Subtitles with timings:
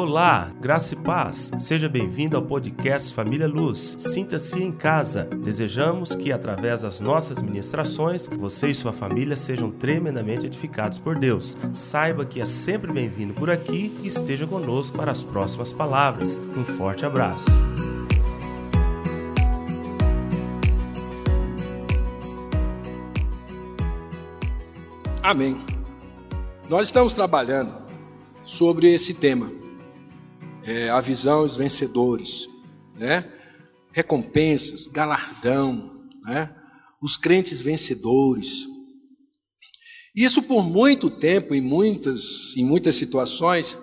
[0.00, 1.50] Olá, graça e paz.
[1.58, 3.96] Seja bem-vindo ao podcast Família Luz.
[3.98, 5.24] Sinta-se em casa.
[5.24, 11.58] Desejamos que, através das nossas ministrações, você e sua família sejam tremendamente edificados por Deus.
[11.72, 16.40] Saiba que é sempre bem-vindo por aqui e esteja conosco para as próximas palavras.
[16.56, 17.44] Um forte abraço.
[25.24, 25.60] Amém.
[26.68, 27.74] Nós estamos trabalhando
[28.44, 29.58] sobre esse tema
[30.68, 32.46] é, a visão os vencedores,
[32.94, 33.26] né?
[33.90, 36.54] recompensas, galardão, né?
[37.00, 38.66] os crentes vencedores.
[40.14, 43.78] Isso por muito tempo, em muitas, em muitas situações,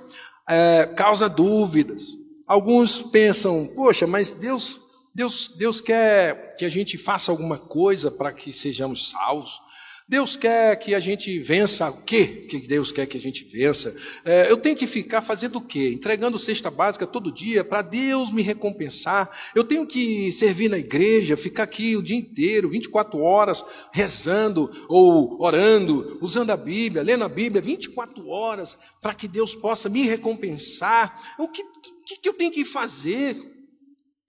[0.47, 2.03] é, causa dúvidas.
[2.45, 4.79] Alguns pensam, poxa, mas Deus,
[5.13, 9.59] Deus, Deus quer que a gente faça alguma coisa para que sejamos salvos.
[10.07, 13.95] Deus quer que a gente vença o quê que Deus quer que a gente vença?
[14.23, 15.91] É, eu tenho que ficar fazendo o quê?
[15.95, 19.27] Entregando cesta básica todo dia para Deus me recompensar.
[19.55, 25.41] Eu tenho que servir na igreja, ficar aqui o dia inteiro, 24 horas, rezando ou
[25.41, 31.35] orando, usando a Bíblia, lendo a Bíblia 24 horas, para que Deus possa me recompensar.
[31.39, 31.63] O que,
[32.05, 33.54] que, que eu tenho que fazer?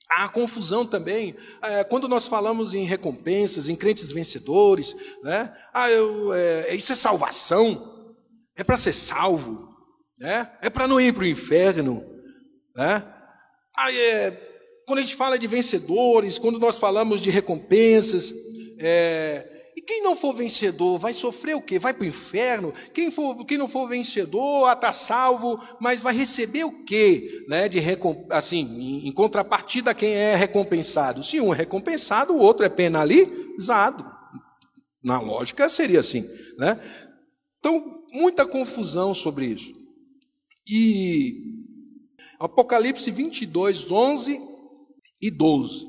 [0.09, 1.35] Há confusão também.
[1.63, 5.53] É, quando nós falamos em recompensas, em crentes vencedores, né?
[5.75, 7.95] Ah, eu, é, isso é salvação.
[8.57, 9.69] É para ser salvo.
[10.19, 10.51] Né?
[10.63, 12.05] É para não ir para o inferno.
[12.75, 13.05] Né?
[13.77, 14.31] Ah, é,
[14.87, 18.33] quando a gente fala de vencedores, quando nós falamos de recompensas,
[18.79, 19.56] é,
[19.87, 21.79] quem não for vencedor vai sofrer o quê?
[21.79, 22.75] Vai para o inferno?
[22.93, 27.45] Quem, for, quem não for vencedor está salvo, mas vai receber o quê?
[27.49, 27.69] Né?
[27.69, 27.81] De
[28.31, 31.23] assim, em, contrapartida quem é recompensado.
[31.23, 34.05] Se um é recompensado, o outro é penalizado.
[35.03, 36.29] Na lógica seria assim.
[36.59, 36.81] Né?
[37.61, 39.73] Então, muita confusão sobre isso.
[40.69, 41.65] E
[42.41, 44.41] Apocalipse 22, 11
[45.23, 45.87] e 12,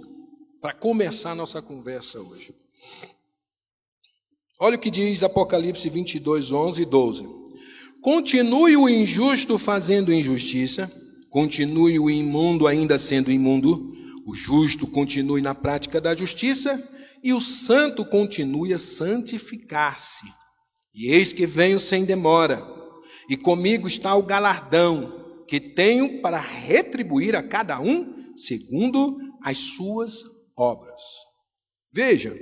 [0.62, 2.54] para começar a nossa conversa hoje.
[4.60, 7.30] Olha o que diz Apocalipse 22, 11 e 12.
[8.02, 10.92] Continue o injusto fazendo injustiça,
[11.30, 13.94] continue o imundo ainda sendo imundo,
[14.26, 16.82] o justo continue na prática da justiça,
[17.24, 20.26] e o santo continue a santificar-se.
[20.94, 22.66] E eis que venho sem demora,
[23.30, 30.24] e comigo está o galardão que tenho para retribuir a cada um segundo as suas
[30.58, 31.02] obras.
[31.94, 32.36] Veja,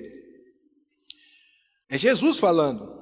[1.95, 2.93] é Jesus falando.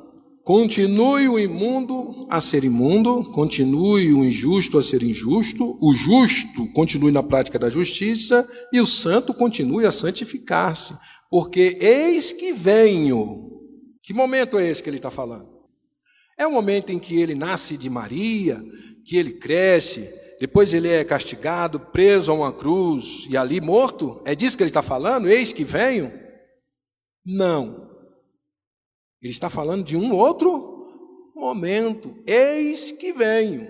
[0.43, 7.11] Continue o imundo a ser imundo, continue o injusto a ser injusto, o justo continue
[7.11, 10.95] na prática da justiça e o santo continue a santificar-se,
[11.29, 13.51] porque eis que venho.
[14.01, 15.47] Que momento é esse que ele está falando?
[16.37, 18.61] É o momento em que ele nasce de Maria,
[19.05, 20.09] que ele cresce,
[20.41, 24.21] depois ele é castigado, preso a uma cruz e ali morto?
[24.25, 25.29] É disso que ele está falando?
[25.29, 26.11] Eis que venho?
[27.25, 27.82] Não.
[29.23, 32.13] Ele está falando de um outro momento.
[32.27, 33.65] Eis que venho.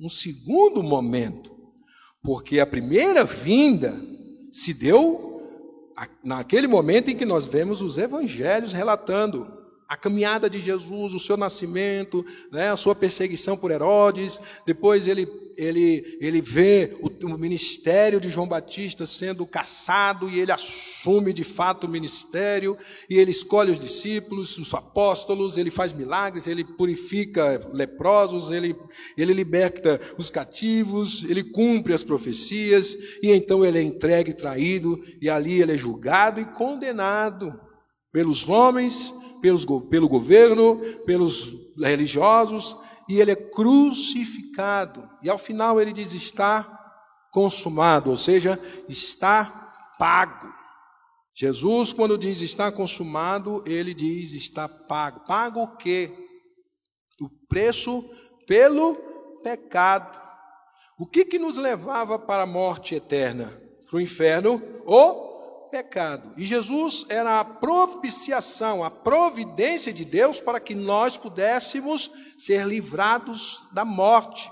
[0.00, 1.54] Um segundo momento.
[2.22, 3.94] Porque a primeira vinda
[4.50, 5.32] se deu
[6.24, 11.36] naquele momento em que nós vemos os evangelhos relatando a caminhada de Jesus, o seu
[11.36, 18.20] nascimento, né, a sua perseguição por Herodes, depois ele ele, ele vê o, o, ministério
[18.20, 22.76] de João Batista sendo caçado e ele assume de fato o ministério.
[23.08, 28.76] E ele escolhe os discípulos, os apóstolos, ele faz milagres, ele purifica leprosos, ele,
[29.16, 32.96] ele liberta os cativos, ele cumpre as profecias.
[33.22, 37.60] E então ele é entregue, traído e ali ele é julgado e condenado
[38.12, 39.12] pelos homens,
[39.44, 45.06] pelos, pelo governo, pelos religiosos e ele é crucificado.
[45.22, 46.64] E ao final ele diz: está
[47.30, 49.44] consumado, ou seja, está
[49.98, 50.50] pago.
[51.34, 55.20] Jesus, quando diz está consumado, ele diz está pago.
[55.26, 56.10] Pago o quê?
[57.20, 58.02] O preço
[58.46, 58.94] pelo
[59.42, 60.18] pecado.
[60.98, 63.52] O que, que nos levava para a morte eterna?
[63.90, 64.62] Para o inferno?
[64.86, 65.33] O
[65.74, 66.32] pecado.
[66.36, 73.60] E Jesus era a propiciação, a providência de Deus para que nós pudéssemos ser livrados
[73.72, 74.48] da morte,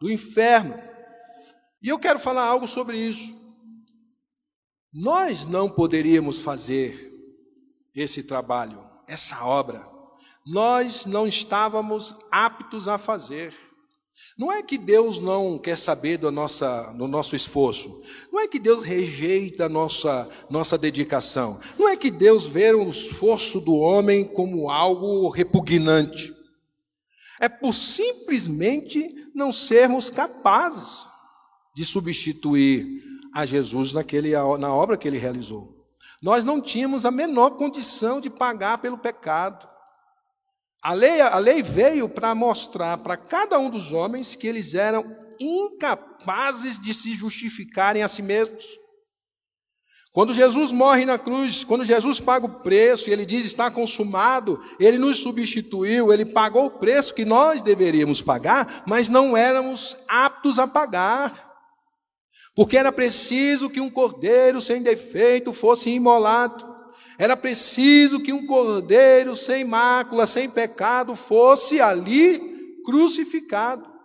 [0.00, 0.74] do inferno.
[1.80, 3.32] E eu quero falar algo sobre isso.
[4.92, 7.12] Nós não poderíamos fazer
[7.94, 9.86] esse trabalho, essa obra.
[10.44, 13.54] Nós não estávamos aptos a fazer.
[14.38, 18.02] Não é que Deus não quer saber do, nossa, do nosso esforço.
[18.32, 21.58] Não é que Deus rejeita a nossa, nossa dedicação.
[21.78, 26.34] Não é que Deus vê o esforço do homem como algo repugnante.
[27.40, 31.06] É por simplesmente não sermos capazes.
[31.74, 33.04] de substituir
[33.34, 35.76] a Jesus naquele, na obra que ele realizou.
[36.22, 39.68] Nós não tínhamos a menor condição de pagar pelo pecado.
[40.86, 45.04] A lei, a lei veio para mostrar para cada um dos homens que eles eram
[45.40, 48.64] incapazes de se justificarem a si mesmos.
[50.12, 54.62] Quando Jesus morre na cruz, quando Jesus paga o preço e ele diz está consumado,
[54.78, 60.56] ele nos substituiu, ele pagou o preço que nós deveríamos pagar, mas não éramos aptos
[60.56, 61.52] a pagar.
[62.54, 66.75] Porque era preciso que um cordeiro sem defeito fosse imolado.
[67.18, 72.40] Era preciso que um cordeiro sem mácula, sem pecado, fosse ali
[72.84, 73.96] crucificado.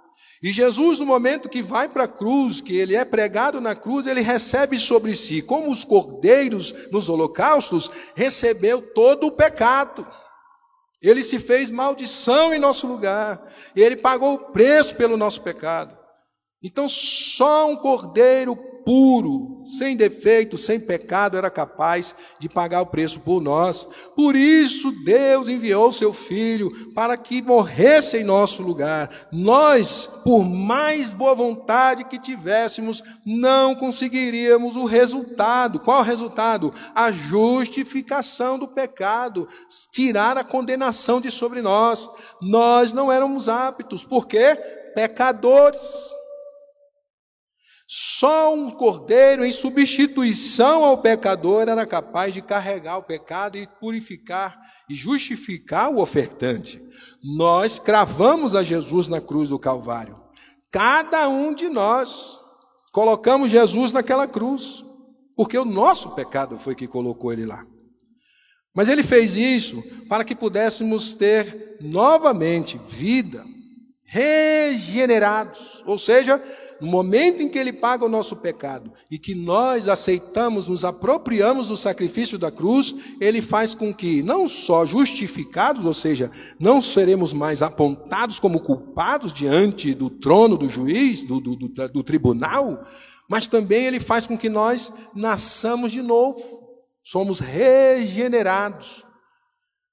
[0.42, 4.08] E Jesus, no momento que vai para a cruz, que ele é pregado na cruz,
[4.08, 10.06] ele recebe sobre si, como os cordeiros nos holocaustos, recebeu todo o pecado.
[11.00, 13.40] Ele se fez maldição em nosso lugar,
[13.76, 16.01] e ele pagou o preço pelo nosso pecado.
[16.64, 18.56] Então, só um cordeiro
[18.86, 23.88] puro, sem defeito, sem pecado, era capaz de pagar o preço por nós.
[24.16, 29.10] Por isso, Deus enviou seu Filho para que morresse em nosso lugar.
[29.32, 35.80] Nós, por mais boa vontade que tivéssemos, não conseguiríamos o resultado.
[35.80, 36.74] Qual o resultado?
[36.94, 39.48] A justificação do pecado,
[39.92, 42.10] tirar a condenação de sobre nós.
[42.42, 44.56] Nós não éramos aptos, porque
[44.94, 46.21] pecadores.
[47.94, 54.58] Só um cordeiro, em substituição ao pecador, era capaz de carregar o pecado e purificar
[54.90, 56.80] e justificar o ofertante.
[57.36, 60.18] Nós cravamos a Jesus na cruz do Calvário.
[60.72, 62.40] Cada um de nós
[62.94, 64.86] colocamos Jesus naquela cruz,
[65.36, 67.66] porque o nosso pecado foi que colocou ele lá.
[68.74, 73.44] Mas ele fez isso para que pudéssemos ter novamente vida,
[74.06, 76.42] regenerados, ou seja,
[76.82, 81.68] no momento em que ele paga o nosso pecado e que nós aceitamos, nos apropriamos
[81.68, 87.34] do sacrifício da cruz, ele faz com que não só justificados, ou seja, não seremos
[87.34, 92.84] mais apontados como culpados diante do trono do juiz, do, do, do, do tribunal,
[93.30, 96.42] mas também ele faz com que nós nasçamos de novo,
[97.04, 99.06] somos regenerados.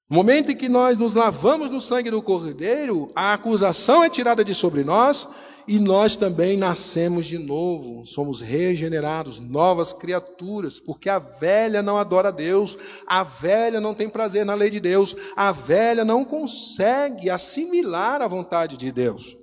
[0.09, 4.43] No momento em que nós nos lavamos no sangue do Cordeiro, a acusação é tirada
[4.43, 5.29] de sobre nós
[5.69, 12.31] e nós também nascemos de novo, somos regenerados, novas criaturas, porque a velha não adora
[12.31, 12.75] Deus,
[13.05, 18.27] a velha não tem prazer na lei de Deus, a velha não consegue assimilar a
[18.27, 19.37] vontade de Deus.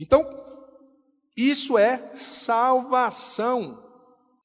[0.00, 0.26] Então,
[1.36, 3.78] isso é salvação.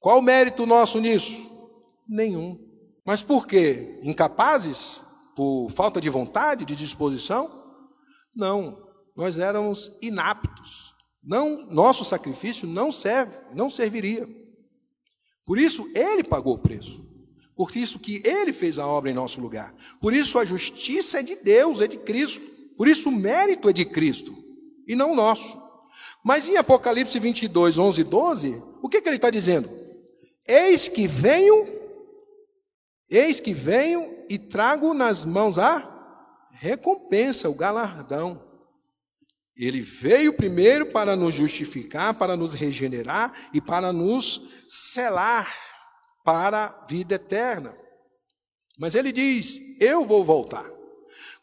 [0.02, 1.50] Qual o mérito nosso nisso?
[2.06, 2.60] Nenhum.
[3.06, 4.02] Mas por quê?
[4.04, 5.02] Incapazes?
[5.38, 7.50] Por falta de vontade, de disposição?
[8.36, 8.89] Não
[9.20, 10.94] nós éramos inaptos.
[11.22, 14.26] Não, nosso sacrifício não serve, não serviria.
[15.46, 17.06] Por isso ele pagou o preço.
[17.54, 19.76] Por isso que ele fez a obra em nosso lugar.
[20.00, 22.42] Por isso a justiça é de Deus, é de Cristo.
[22.78, 24.34] Por isso o mérito é de Cristo
[24.88, 25.62] e não nosso.
[26.24, 29.70] Mas em Apocalipse 22, 11 e 12, o que, que ele está dizendo?
[30.48, 31.68] Eis que venho,
[33.12, 38.48] eis que venho e trago nas mãos a recompensa, o galardão.
[39.60, 45.54] Ele veio primeiro para nos justificar, para nos regenerar e para nos selar
[46.24, 47.78] para a vida eterna.
[48.80, 50.66] Mas ele diz: Eu vou voltar.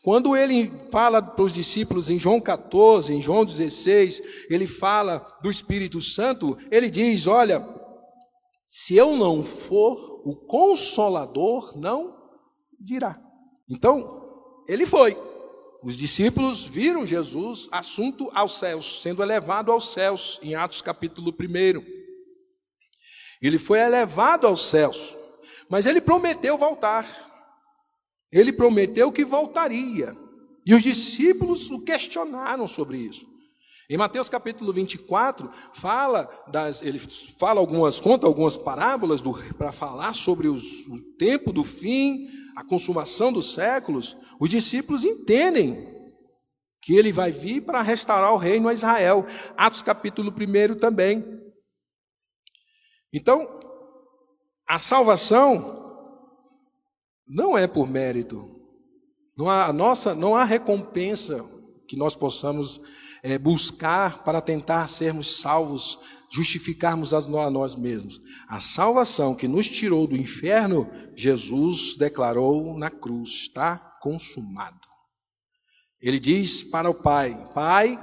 [0.02, 5.50] Quando ele fala para os discípulos em João 14, em João 16, ele fala do
[5.50, 7.62] Espírito Santo, ele diz: Olha,
[8.66, 12.16] se eu não for, o consolador não
[12.80, 13.20] virá.
[13.68, 14.24] Então,
[14.66, 15.35] ele foi.
[15.82, 21.84] Os discípulos viram Jesus assunto aos céus, sendo elevado aos céus, em Atos capítulo 1.
[23.40, 25.16] Ele foi elevado aos céus,
[25.68, 27.06] mas ele prometeu voltar.
[28.32, 30.16] Ele prometeu que voltaria.
[30.64, 33.24] E os discípulos o questionaram sobre isso.
[33.88, 39.22] Em Mateus capítulo 24, fala das, ele fala algumas, conta algumas parábolas
[39.56, 45.94] para falar sobre os, o tempo do fim, a consumação dos séculos, os discípulos entendem
[46.80, 49.26] que ele vai vir para restaurar o reino a Israel.
[49.56, 51.22] Atos capítulo 1 também.
[53.12, 53.60] Então,
[54.66, 55.76] a salvação
[57.28, 58.50] não é por mérito.
[59.36, 61.44] Não há, nossa, não há recompensa
[61.86, 62.80] que nós possamos
[63.22, 68.20] é, buscar para tentar sermos salvos justificarmos a nós mesmos.
[68.48, 74.86] A salvação que nos tirou do inferno, Jesus declarou na cruz: está consumado.
[76.00, 77.98] Ele diz para o Pai: Pai,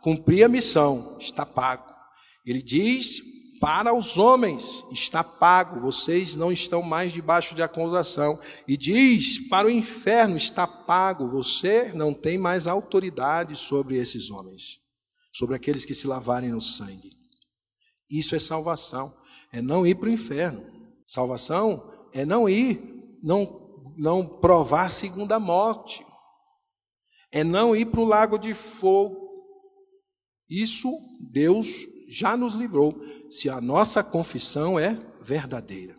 [0.00, 1.84] cumpri a missão, está pago.
[2.44, 3.22] Ele diz:
[3.64, 8.38] para os homens está pago, vocês não estão mais debaixo de acusação.
[8.68, 14.80] E diz: para o inferno está pago, você não tem mais autoridade sobre esses homens,
[15.32, 17.13] sobre aqueles que se lavarem no sangue.
[18.10, 19.12] Isso é salvação,
[19.52, 20.64] é não ir para o inferno.
[21.06, 22.80] Salvação é não ir,
[23.22, 26.04] não, não provar segunda morte,
[27.32, 29.24] é não ir para o lago de fogo.
[30.48, 30.90] Isso
[31.32, 31.66] Deus
[32.08, 32.94] já nos livrou,
[33.30, 35.98] se a nossa confissão é verdadeira.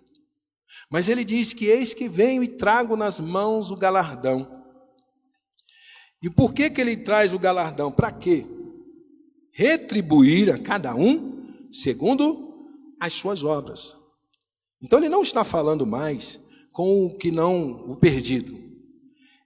[0.90, 4.64] Mas ele diz que eis que venho e trago nas mãos o galardão.
[6.22, 7.92] E por que que ele traz o galardão?
[7.92, 8.46] Para quê?
[9.52, 11.35] Retribuir a cada um
[11.82, 13.96] segundo as suas obras.
[14.82, 16.39] Então ele não está falando mais
[16.72, 18.55] com o que não o perdido.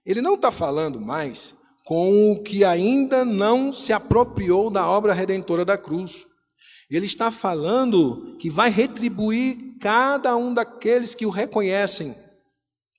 [0.04, 5.64] Ele não está falando mais com o que ainda não se apropriou da obra redentora
[5.64, 6.26] da cruz.
[6.88, 12.14] Ele está falando que vai retribuir cada um daqueles que o reconhecem,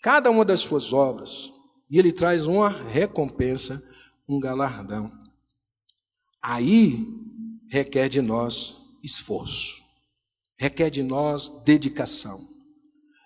[0.02, 1.52] cada uma das suas obras.
[1.90, 3.82] E ele traz uma recompensa,
[4.30, 5.12] um galardão.
[6.42, 7.06] Aí
[7.70, 9.82] requer de nós esforço,
[10.58, 12.40] requer de nós dedicação,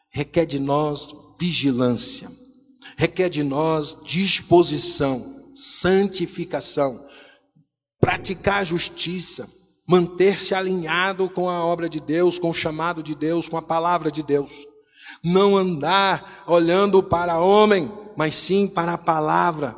[0.10, 2.30] requer de nós vigilância,
[2.98, 7.06] requer de nós disposição, santificação,
[8.00, 9.66] praticar justiça.
[9.88, 14.10] Manter-se alinhado com a obra de Deus, com o chamado de Deus, com a palavra
[14.10, 14.50] de Deus.
[15.24, 19.76] Não andar olhando para homem, mas sim para a palavra.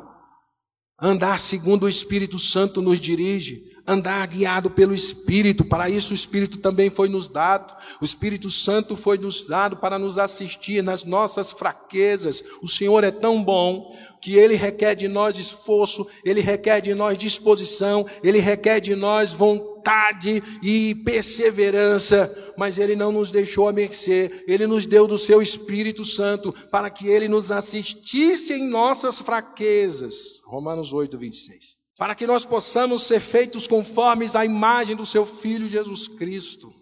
[0.98, 5.64] Andar segundo o Espírito Santo nos dirige, andar guiado pelo Espírito.
[5.64, 7.74] Para isso o Espírito também foi nos dado.
[8.02, 12.44] O Espírito Santo foi nos dado para nos assistir nas nossas fraquezas.
[12.62, 17.16] O Senhor é tão bom que ele requer de nós esforço, ele requer de nós
[17.16, 24.44] disposição, ele requer de nós vontade e perseverança, mas ele não nos deixou a mercê,
[24.46, 30.42] ele nos deu do seu Espírito Santo para que ele nos assistisse em nossas fraquezas.
[30.44, 35.68] Romanos 8, 26 para que nós possamos ser feitos conformes à imagem do seu Filho
[35.68, 36.72] Jesus Cristo,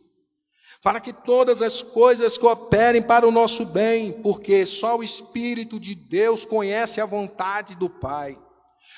[0.82, 5.94] para que todas as coisas cooperem para o nosso bem, porque só o Espírito de
[5.94, 8.38] Deus conhece a vontade do Pai.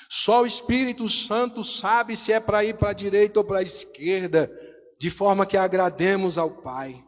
[0.09, 3.63] Só o Espírito Santo sabe se é para ir para a direita ou para a
[3.63, 4.51] esquerda,
[4.99, 7.01] de forma que agrademos ao Pai.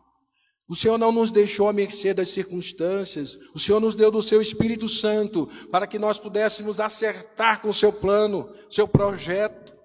[0.71, 4.41] O Senhor não nos deixou à mercê das circunstâncias, o Senhor nos deu do seu
[4.41, 9.75] Espírito Santo para que nós pudéssemos acertar com o seu plano, seu projeto.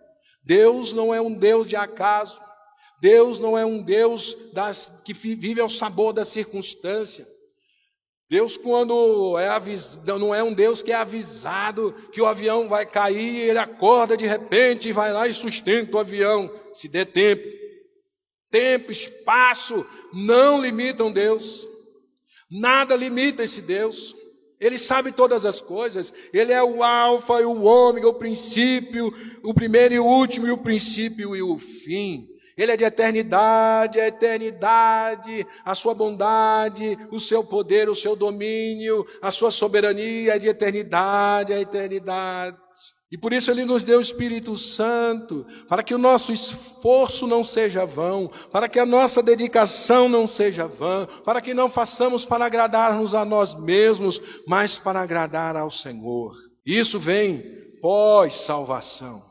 [0.45, 2.41] Deus não é um Deus de acaso,
[3.01, 7.27] Deus não é um Deus das, que vive ao sabor da circunstância.
[8.31, 12.87] Deus, quando é avisado, não é um Deus que é avisado que o avião vai
[12.87, 17.56] cair, ele acorda de repente e vai lá e sustenta o avião, se der tempo.
[18.51, 21.67] Tempo, espaço não limitam Deus.
[22.51, 24.15] Nada limita esse Deus.
[24.59, 26.13] Ele sabe todas as coisas.
[26.33, 29.13] Ele é o alfa e o ômega, o princípio,
[29.43, 32.27] o primeiro e o último, e o princípio e o fim.
[32.57, 39.07] Ele é de eternidade, a eternidade, a sua bondade, o seu poder, o seu domínio,
[39.21, 42.57] a sua soberania é de eternidade, a eternidade.
[43.17, 47.43] E por isso ele nos deu o Espírito Santo, para que o nosso esforço não
[47.43, 52.45] seja vão, para que a nossa dedicação não seja vã, para que não façamos para
[52.45, 56.35] agradar-nos a nós mesmos, mas para agradar ao Senhor.
[56.67, 57.39] Isso vem
[57.81, 59.23] pós-salvação.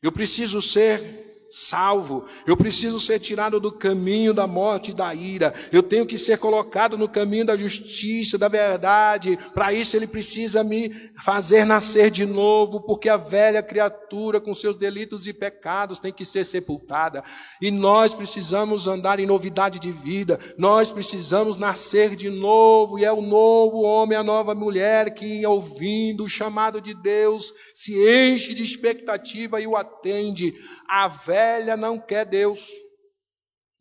[0.00, 2.26] Eu preciso ser salvo.
[2.46, 5.54] Eu preciso ser tirado do caminho da morte e da ira.
[5.72, 9.38] Eu tenho que ser colocado no caminho da justiça, da verdade.
[9.54, 10.92] Para isso ele precisa me
[11.24, 16.24] fazer nascer de novo, porque a velha criatura com seus delitos e pecados tem que
[16.24, 17.22] ser sepultada.
[17.60, 20.38] E nós precisamos andar em novidade de vida.
[20.58, 26.24] Nós precisamos nascer de novo, e é o novo homem, a nova mulher que ouvindo
[26.24, 30.54] o chamado de Deus se enche de expectativa e o atende.
[30.88, 32.70] A velha velha não quer Deus.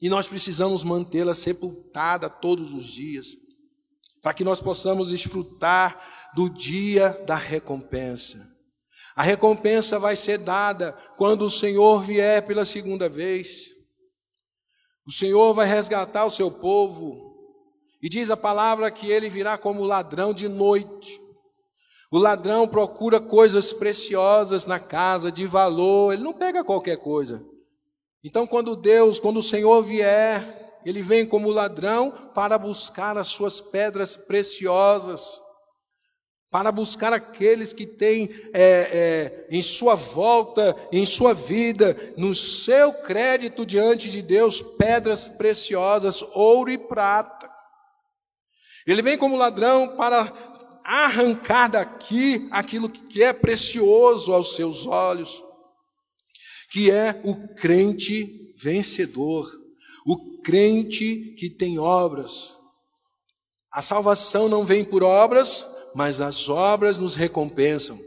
[0.01, 3.27] E nós precisamos mantê-la sepultada todos os dias,
[4.21, 5.97] para que nós possamos desfrutar
[6.35, 8.45] do dia da recompensa.
[9.15, 13.69] A recompensa vai ser dada quando o Senhor vier pela segunda vez.
[15.07, 17.33] O Senhor vai resgatar o seu povo.
[18.01, 21.21] E diz a palavra que ele virá como ladrão de noite.
[22.15, 27.43] O ladrão procura coisas preciosas na casa, de valor, ele não pega qualquer coisa.
[28.23, 33.59] Então, quando Deus, quando o Senhor vier, ele vem como ladrão para buscar as suas
[33.59, 35.41] pedras preciosas,
[36.49, 42.93] para buscar aqueles que têm é, é, em sua volta, em sua vida, no seu
[42.93, 47.53] crédito diante de Deus, pedras preciosas, ouro e prata.
[48.87, 50.54] Ele vem como ladrão para
[50.85, 55.41] arrancar daqui aquilo que é precioso aos seus olhos,
[56.71, 59.51] que é o crente vencedor,
[60.05, 62.53] o crente que tem obras.
[63.71, 65.65] A salvação não vem por obras,
[65.95, 67.99] mas as obras nos recompensam.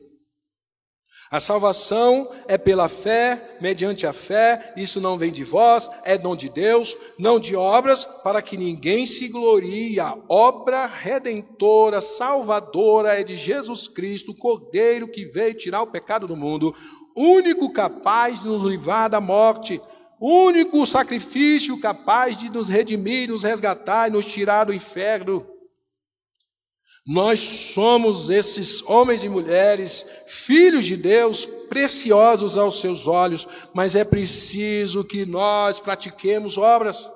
[1.31, 6.35] A salvação é pela fé, mediante a fé, isso não vem de vós, é dom
[6.35, 10.01] de Deus, não de obras, para que ninguém se glorie.
[10.01, 16.27] A obra redentora, salvadora é de Jesus Cristo, o Cordeiro que veio tirar o pecado
[16.27, 16.75] do mundo,
[17.15, 19.79] único capaz de nos livrar da morte,
[20.19, 25.47] único sacrifício capaz de nos redimir, nos resgatar e nos tirar do inferno.
[27.11, 30.05] Nós somos esses homens e mulheres,
[30.49, 37.07] filhos de Deus, preciosos aos seus olhos, mas é preciso que nós pratiquemos obras,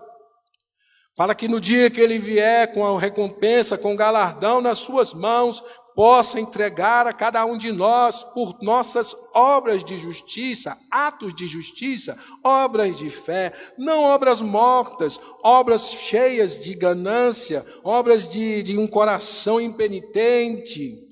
[1.16, 5.14] para que no dia que ele vier com a recompensa, com o galardão nas suas
[5.14, 11.46] mãos, possa entregar a cada um de nós por nossas obras de justiça, atos de
[11.46, 18.86] justiça, obras de fé, não obras mortas, obras cheias de ganância, obras de, de um
[18.86, 21.11] coração impenitente.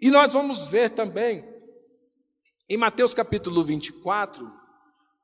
[0.00, 1.44] E nós vamos ver também,
[2.68, 4.50] em Mateus capítulo 24,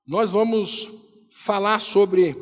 [0.07, 0.89] nós vamos
[1.31, 2.37] falar sobre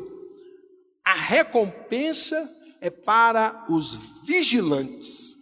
[1.03, 2.49] a recompensa
[2.81, 5.37] é para os vigilantes.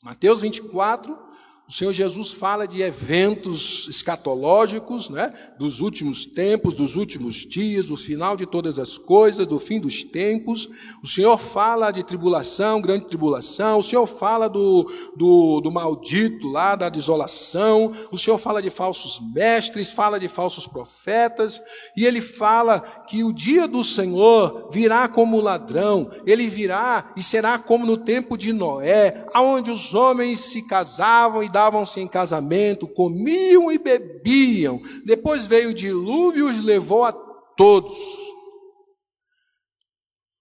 [0.00, 1.18] Mateus 24,
[1.66, 5.32] o Senhor Jesus fala de eventos escatológicos, né?
[5.58, 10.02] dos últimos tempos, dos últimos dias, do final de todas as coisas, do fim dos
[10.02, 10.68] tempos.
[11.02, 13.78] O Senhor fala de tribulação, grande tribulação.
[13.78, 17.94] O Senhor fala do, do, do maldito lá, da desolação.
[18.12, 21.62] O Senhor fala de falsos mestres, fala de falsos profetas.
[21.96, 26.10] E ele fala que o dia do Senhor virá como ladrão.
[26.26, 31.53] Ele virá e será como no tempo de Noé, aonde os homens se casavam e
[31.54, 34.82] davam-se em casamento, comiam e bebiam.
[35.06, 37.96] Depois veio o dilúvio e os levou a todos.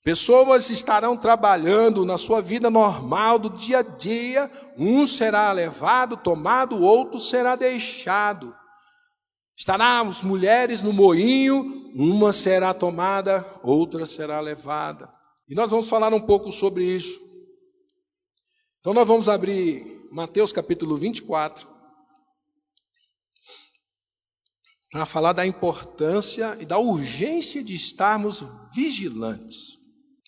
[0.04, 6.76] Pessoas estarão trabalhando na sua vida normal do dia a dia, um será levado, tomado,
[6.78, 8.54] o outro será deixado.
[9.56, 15.08] Estarão as mulheres no moinho, uma será tomada, outra será levada.
[15.47, 17.21] E nós vamos falar um pouco sobre isso.
[18.80, 21.67] Então nós vamos abrir Mateus capítulo 24,
[24.91, 28.43] para falar da importância e da urgência de estarmos
[28.76, 29.80] vigilantes.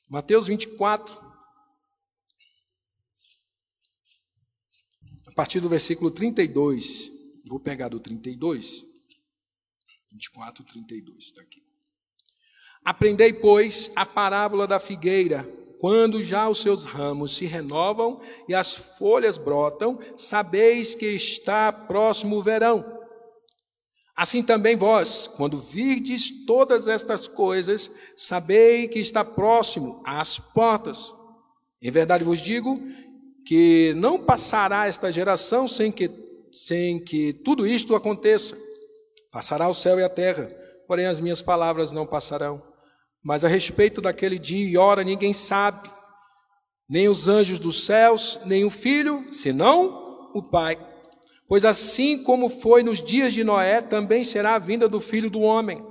[0.10, 1.16] Mateus 24,
[5.28, 7.12] a partir do versículo 32,
[7.48, 8.84] vou pegar do 32,
[10.12, 11.64] 24, 32, está aqui.
[12.84, 15.48] Aprendei, pois, a parábola da figueira
[15.80, 22.38] quando já os seus ramos se renovam e as folhas brotam, sabeis que está próximo
[22.38, 22.96] o verão.
[24.16, 31.14] Assim também vós, quando virdes todas estas coisas, sabei que está próximo às portas.
[31.82, 32.80] Em verdade vos digo
[33.46, 36.10] que não passará esta geração sem que,
[36.52, 38.58] sem que tudo isto aconteça.
[39.32, 40.50] Passará o céu e a terra,
[40.88, 42.75] porém as minhas palavras não passarão.
[43.26, 45.90] Mas a respeito daquele dia e hora ninguém sabe,
[46.88, 50.78] nem os anjos dos céus, nem o filho, senão o Pai.
[51.48, 55.42] Pois assim como foi nos dias de Noé, também será a vinda do filho do
[55.42, 55.84] homem.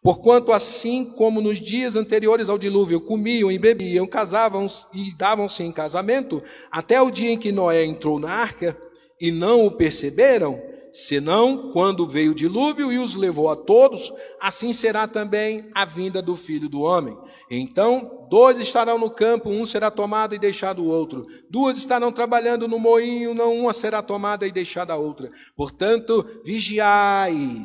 [0.00, 4.64] Porquanto, assim como nos dias anteriores ao dilúvio, comiam e bebiam, casavam
[4.94, 8.80] e davam-se em casamento, até o dia em que Noé entrou na arca,
[9.20, 10.62] e não o perceberam,
[11.00, 16.20] Senão, quando veio o dilúvio e os levou a todos, assim será também a vinda
[16.20, 17.16] do filho do homem.
[17.48, 21.24] Então, dois estarão no campo, um será tomado e deixado o outro.
[21.48, 25.30] Duas estarão trabalhando no moinho, não uma será tomada e deixada a outra.
[25.56, 27.64] Portanto, vigiai,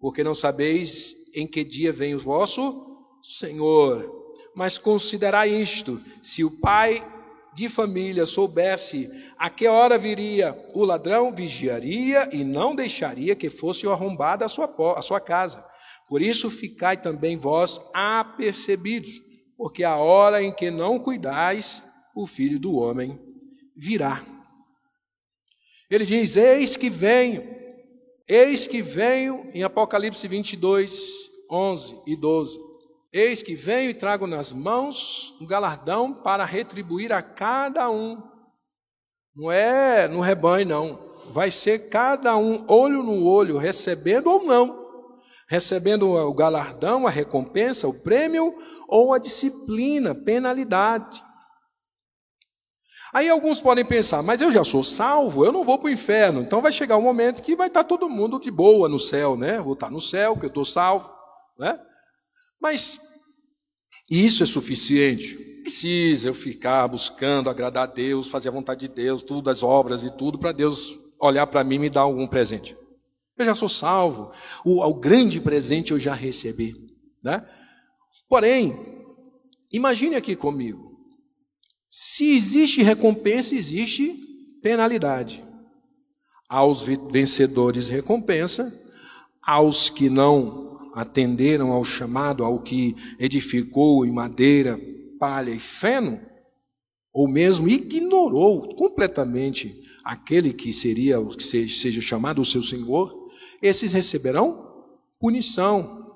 [0.00, 2.74] porque não sabeis em que dia vem o vosso
[3.22, 4.04] Senhor.
[4.52, 7.00] Mas considerai isto: se o pai
[7.54, 13.86] de família soubesse a que hora viria o ladrão, vigiaria e não deixaria que fosse
[13.86, 15.64] arrombada a sua, a sua casa.
[16.08, 19.20] Por isso ficai também vós apercebidos,
[19.56, 21.82] porque a hora em que não cuidais,
[22.14, 23.18] o filho do homem
[23.76, 24.24] virá.
[25.90, 27.42] Ele diz: Eis que venho,
[28.28, 32.58] eis que venho, em Apocalipse 22, 11 e 12.
[33.16, 38.20] Eis que venho e trago nas mãos um galardão para retribuir a cada um
[39.36, 41.14] Não é no rebanho, não.
[41.32, 44.82] Vai ser cada um, olho no olho, recebendo ou não.
[45.48, 48.52] Recebendo o galardão, a recompensa, o prêmio
[48.88, 51.22] ou a disciplina, penalidade.
[53.12, 56.40] Aí alguns podem pensar, mas eu já sou salvo, eu não vou para o inferno.
[56.40, 59.60] Então vai chegar um momento que vai estar todo mundo de boa no céu, né?
[59.60, 61.08] Vou estar no céu, que eu estou salvo,
[61.56, 61.78] né?
[62.64, 62.98] Mas
[64.10, 65.36] isso é suficiente?
[65.60, 70.02] Precisa eu ficar buscando agradar a Deus, fazer a vontade de Deus, tudo, as obras
[70.02, 72.74] e tudo, para Deus olhar para mim e me dar algum presente.
[73.36, 74.32] Eu já sou salvo,
[74.64, 76.74] o, o grande presente eu já recebi,
[77.22, 77.46] né?
[78.30, 78.74] Porém,
[79.70, 80.98] imagine aqui comigo,
[81.86, 84.10] se existe recompensa, existe
[84.62, 85.44] penalidade.
[86.48, 88.72] Aos vencedores, recompensa,
[89.42, 90.63] aos que não
[90.94, 94.80] atenderam ao chamado, ao que edificou em madeira,
[95.18, 96.20] palha e feno,
[97.12, 103.30] ou mesmo ignorou completamente aquele que seria, que seja chamado o seu Senhor,
[103.60, 104.86] esses receberão
[105.18, 106.14] punição.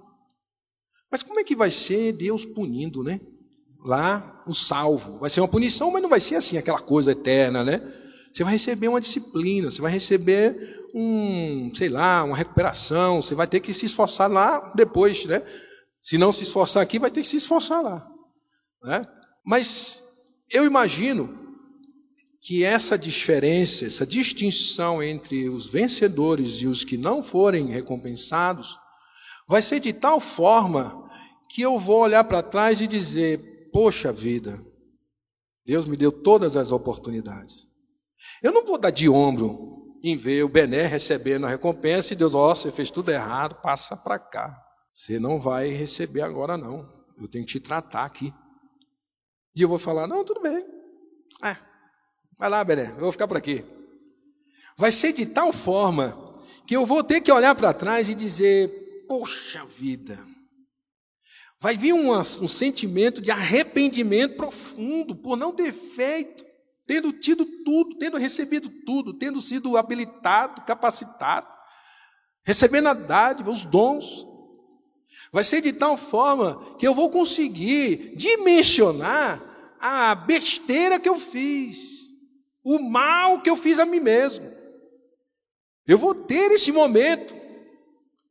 [1.11, 3.21] Mas como é que vai ser Deus punindo, né?
[3.85, 5.19] lá o salvo.
[5.19, 7.81] Vai ser uma punição, mas não vai ser assim aquela coisa eterna, né?
[8.33, 13.47] Você vai receber uma disciplina, você vai receber um, sei lá, uma recuperação, você vai
[13.47, 15.43] ter que se esforçar lá depois, né?
[16.01, 18.07] Se não se esforçar aqui, vai ter que se esforçar lá,
[18.83, 19.07] né?
[19.45, 20.01] Mas
[20.51, 21.49] eu imagino
[22.41, 28.79] que essa diferença, essa distinção entre os vencedores e os que não forem recompensados,
[29.47, 31.09] vai ser de tal forma
[31.51, 34.63] que eu vou olhar para trás e dizer: poxa vida,
[35.65, 37.67] Deus me deu todas as oportunidades.
[38.43, 42.35] Eu não vou dar de ombro em ver o Bené recebendo a recompensa e Deus,
[42.35, 44.65] ó, oh, você fez tudo errado, passa para cá.
[44.93, 46.89] Você não vai receber agora, não.
[47.21, 48.33] Eu tenho que te tratar aqui.
[49.55, 50.65] E eu vou falar, não, tudo bem.
[51.43, 51.57] É,
[52.39, 53.65] vai lá, Bené, eu vou ficar por aqui.
[54.77, 56.17] Vai ser de tal forma
[56.67, 60.19] que eu vou ter que olhar para trás e dizer, poxa vida,
[61.61, 66.45] Vai vir um, um sentimento de arrependimento profundo por não ter feito,
[66.89, 71.47] tendo tido tudo, tendo recebido tudo, tendo sido habilitado, capacitado,
[72.43, 74.27] recebendo a dádiva, os dons.
[75.31, 79.39] Vai ser de tal forma que eu vou conseguir dimensionar
[79.79, 82.07] a besteira que eu fiz,
[82.65, 84.51] o mal que eu fiz a mim mesmo.
[85.87, 87.39] Eu vou ter esse momento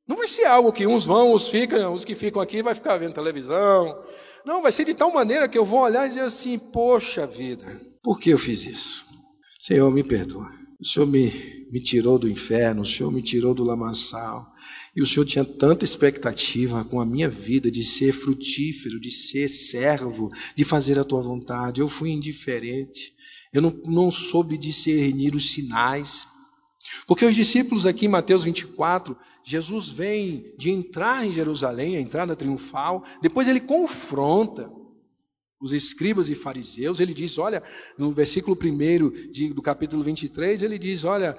[0.07, 2.97] não vai ser algo que uns vão, os ficam, os que ficam aqui vai ficar
[2.97, 4.01] vendo televisão.
[4.45, 7.65] Não, vai ser de tal maneira que eu vou olhar e dizer assim: poxa vida,
[8.07, 9.05] por que eu fiz isso?
[9.59, 10.49] Senhor, me perdoa.
[10.79, 11.29] O Senhor me,
[11.69, 14.45] me tirou do inferno, o Senhor me tirou do lamaçal.
[14.95, 19.49] E o Senhor tinha tanta expectativa com a minha vida de ser frutífero, de ser
[19.49, 21.81] servo, de fazer a tua vontade.
[21.81, 23.11] Eu fui indiferente.
[23.51, 26.29] Eu não, não soube discernir os sinais.
[27.07, 32.37] Porque os discípulos aqui em Mateus 24, Jesus vem de entrar em Jerusalém, a entrada
[32.37, 34.76] triunfal, depois ele confronta
[35.59, 37.63] os escribas e fariseus, ele diz, olha,
[37.97, 41.37] no versículo 1 do capítulo 23, ele diz, olha,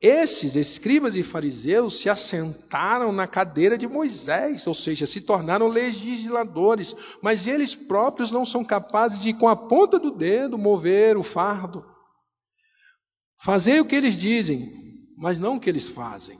[0.00, 6.94] esses escribas e fariseus se assentaram na cadeira de Moisés, ou seja, se tornaram legisladores,
[7.22, 11.84] mas eles próprios não são capazes de, com a ponta do dedo, mover o fardo.
[13.42, 14.70] Fazer o que eles dizem,
[15.18, 16.38] mas não o que eles fazem.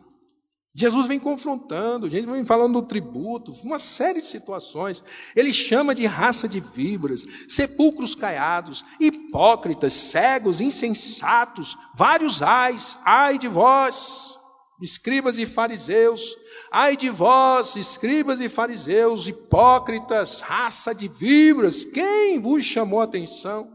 [0.79, 5.03] Jesus vem confrontando, gente vem falando do tributo, uma série de situações.
[5.35, 13.49] Ele chama de raça de víboras, sepulcros caiados, hipócritas, cegos, insensatos, vários ais, ai de
[13.49, 14.39] vós,
[14.83, 16.37] escribas e fariseus,
[16.71, 23.67] ai de vós, escribas e fariseus, hipócritas, raça de víboras, quem vos chamou a atenção?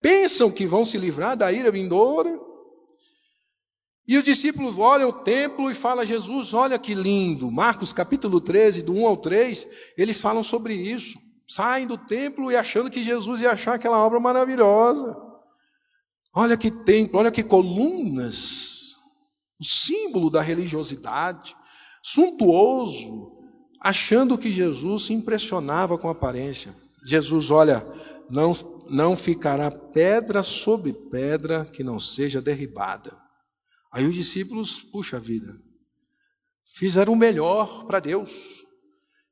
[0.00, 2.36] Pensam que vão se livrar da ira vindoura?
[4.06, 7.50] E os discípulos olham o templo e falam Jesus: olha que lindo.
[7.50, 11.18] Marcos capítulo 13, do 1 ao 3, eles falam sobre isso.
[11.46, 15.14] Saem do templo e achando que Jesus ia achar aquela obra maravilhosa.
[16.34, 18.96] Olha que templo, olha que colunas.
[19.60, 21.54] O símbolo da religiosidade,
[22.02, 23.38] suntuoso,
[23.80, 26.74] achando que Jesus se impressionava com a aparência.
[27.04, 27.86] Jesus, olha,
[28.30, 28.52] não,
[28.88, 33.21] não ficará pedra sobre pedra que não seja derribada.
[33.92, 35.54] Aí os discípulos, puxa vida,
[36.74, 38.62] fizeram o melhor para Deus.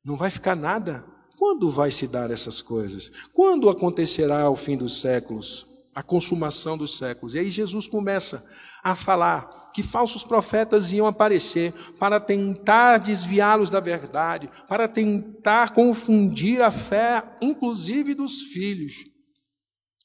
[0.04, 1.04] Não vai ficar nada.
[1.38, 3.10] Quando vai se dar essas coisas?
[3.32, 5.66] Quando acontecerá o fim dos séculos?
[5.94, 7.34] A consumação dos séculos?
[7.34, 8.46] E aí Jesus começa
[8.82, 16.60] a falar que falsos profetas iam aparecer para tentar desviá-los da verdade, para tentar confundir
[16.60, 18.92] a fé, inclusive dos filhos,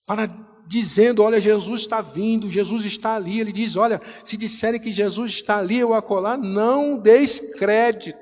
[0.05, 0.27] para
[0.67, 3.39] dizendo: Olha, Jesus está vindo, Jesus está ali.
[3.39, 8.17] Ele diz: Olha, se disserem que Jesus está ali ou acolá, não deis crédito.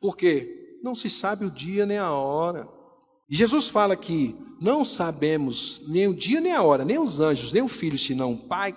[0.00, 0.78] Por quê?
[0.82, 2.68] Não se sabe o dia nem a hora.
[3.28, 7.52] E Jesus fala que não sabemos nem o dia nem a hora, nem os anjos,
[7.52, 8.74] nem o filho, senão o Pai.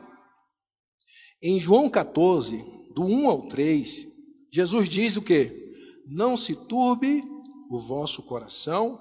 [1.41, 4.07] Em João 14, do 1 ao 3,
[4.51, 5.73] Jesus diz o que?
[6.07, 7.23] Não se turbe
[7.69, 8.99] o vosso coração,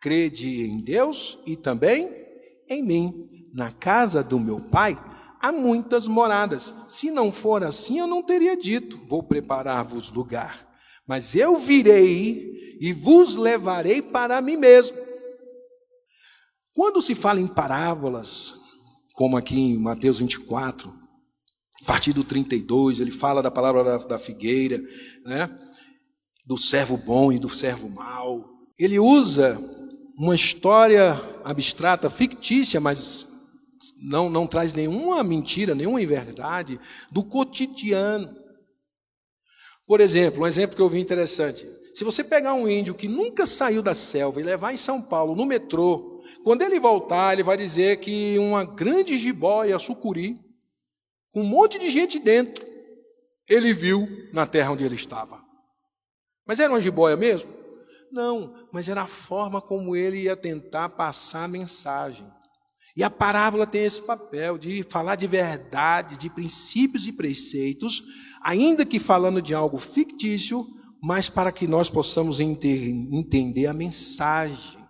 [0.00, 2.25] crede em Deus e também
[2.68, 3.50] em mim.
[3.52, 4.98] Na casa do meu pai
[5.40, 6.74] há muitas moradas.
[6.88, 10.66] Se não for assim, eu não teria dito: Vou preparar-vos lugar.
[11.06, 14.96] Mas eu virei e vos levarei para mim mesmo.
[16.74, 18.54] Quando se fala em parábolas,
[19.14, 20.90] como aqui em Mateus 24,
[21.82, 24.78] a partir do 32, ele fala da palavra da, da figueira,
[25.24, 25.48] né?
[26.46, 28.44] do servo bom e do servo mau.
[28.78, 29.58] Ele usa
[30.18, 33.28] uma história abstrata, fictícia, mas
[34.02, 38.34] não, não traz nenhuma mentira, nenhuma inverdade, do cotidiano.
[39.86, 41.68] Por exemplo, um exemplo que eu vi interessante.
[41.94, 45.36] Se você pegar um índio que nunca saiu da selva e levar em São Paulo,
[45.36, 50.38] no metrô, quando ele voltar, ele vai dizer que uma grande jiboia, sucuri,
[51.32, 52.66] com um monte de gente dentro,
[53.48, 55.40] ele viu na terra onde ele estava.
[56.46, 57.50] Mas era uma jiboia mesmo?
[58.16, 62.26] Não, mas era a forma como ele ia tentar passar a mensagem.
[62.96, 68.02] E a parábola tem esse papel de falar de verdade, de princípios e preceitos,
[68.42, 70.66] ainda que falando de algo fictício,
[71.02, 74.80] mas para que nós possamos entender a mensagem.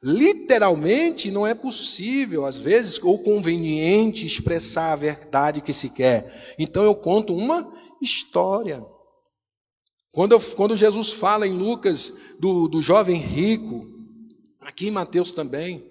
[0.00, 6.54] Literalmente não é possível, às vezes, ou conveniente expressar a verdade que se quer.
[6.56, 7.68] Então eu conto uma
[8.00, 8.80] história.
[10.12, 13.86] Quando, eu, quando Jesus fala em Lucas do, do jovem rico,
[14.60, 15.88] aqui em Mateus também,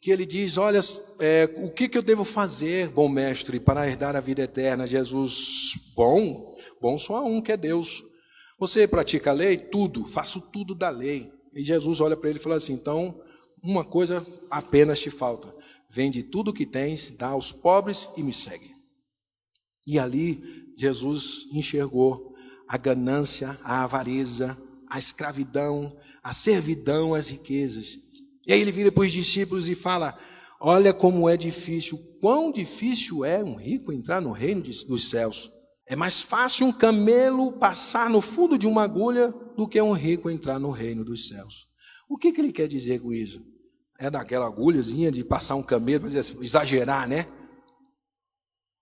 [0.00, 0.80] que ele diz: Olha,
[1.20, 4.86] é, o que, que eu devo fazer, bom mestre, para herdar a vida eterna?
[4.86, 8.02] Jesus, bom, bom só há um que é Deus.
[8.58, 9.56] Você pratica a lei?
[9.56, 11.32] Tudo, faço tudo da lei.
[11.54, 13.18] E Jesus olha para ele e fala assim: Então,
[13.62, 15.54] uma coisa apenas te falta:
[15.88, 18.70] vende tudo o que tens, dá aos pobres e me segue.
[19.86, 22.31] E ali Jesus enxergou
[22.72, 24.56] a ganância, a avareza,
[24.88, 27.98] a escravidão, a servidão, as riquezas.
[28.46, 30.18] E aí ele vira para os discípulos e fala:
[30.58, 35.52] Olha como é difícil, quão difícil é um rico entrar no reino dos céus.
[35.86, 40.30] É mais fácil um camelo passar no fundo de uma agulha do que um rico
[40.30, 41.66] entrar no reino dos céus.
[42.08, 43.44] O que, que ele quer dizer com isso?
[43.98, 46.06] É daquela agulhazinha de passar um camelo,
[46.40, 47.26] exagerar, né?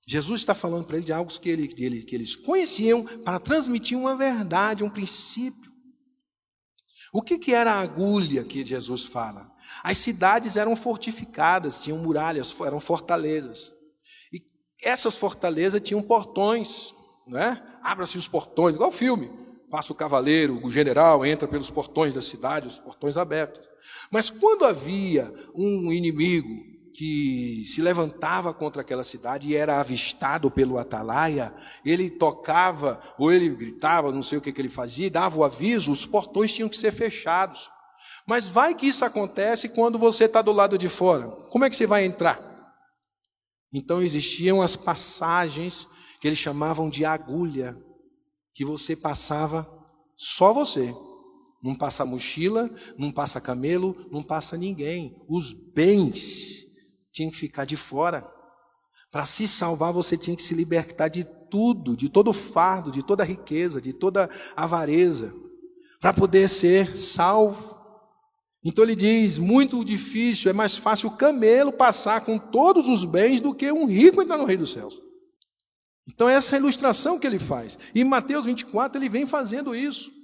[0.06, 4.16] Jesus está falando para ele de algo que, ele, que eles conheciam para transmitir uma
[4.16, 5.70] verdade, um princípio.
[7.12, 9.50] O que, que era a agulha que Jesus fala?
[9.82, 13.72] As cidades eram fortificadas, tinham muralhas, eram fortalezas.
[14.32, 14.42] E
[14.82, 16.92] essas fortalezas tinham portões,
[17.26, 17.62] né?
[17.82, 19.30] Abra-se os portões, igual o filme.
[19.70, 23.62] Passa o cavaleiro, o general entra pelos portões da cidade, os portões abertos.
[24.10, 30.78] Mas quando havia um inimigo que se levantava contra aquela cidade e era avistado pelo
[30.78, 35.44] atalaia, ele tocava ou ele gritava, não sei o que, que ele fazia, dava o
[35.44, 37.70] aviso, os portões tinham que ser fechados.
[38.26, 41.28] Mas vai que isso acontece quando você está do lado de fora.
[41.50, 42.40] Como é que você vai entrar?
[43.72, 45.88] Então existiam as passagens
[46.20, 47.76] que eles chamavam de agulha,
[48.54, 49.66] que você passava
[50.16, 50.94] só você.
[51.62, 55.14] Não passa mochila, não passa camelo, não passa ninguém.
[55.28, 56.69] Os bens
[57.12, 58.26] tinha que ficar de fora.
[59.10, 63.24] Para se salvar, você tinha que se libertar de tudo, de todo fardo, de toda
[63.24, 65.34] riqueza, de toda avareza,
[66.00, 67.76] para poder ser salvo.
[68.62, 73.40] Então ele diz: muito difícil, é mais fácil o camelo passar com todos os bens
[73.40, 75.00] do que um rico entrar no reino dos céus.
[76.12, 77.78] Então, essa é a ilustração que ele faz.
[77.94, 80.19] E em Mateus 24, ele vem fazendo isso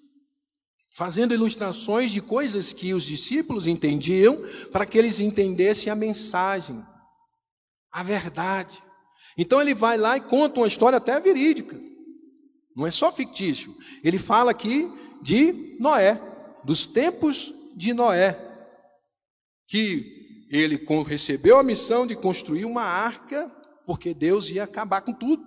[0.96, 4.34] fazendo ilustrações de coisas que os discípulos entendiam,
[4.72, 6.82] para que eles entendessem a mensagem,
[7.92, 8.82] a verdade.
[9.36, 11.78] Então ele vai lá e conta uma história até verídica,
[12.74, 13.76] não é só fictício.
[14.02, 16.18] Ele fala aqui de Noé,
[16.64, 18.40] dos tempos de Noé,
[19.68, 23.52] que ele recebeu a missão de construir uma arca,
[23.84, 25.44] porque Deus ia acabar com tudo.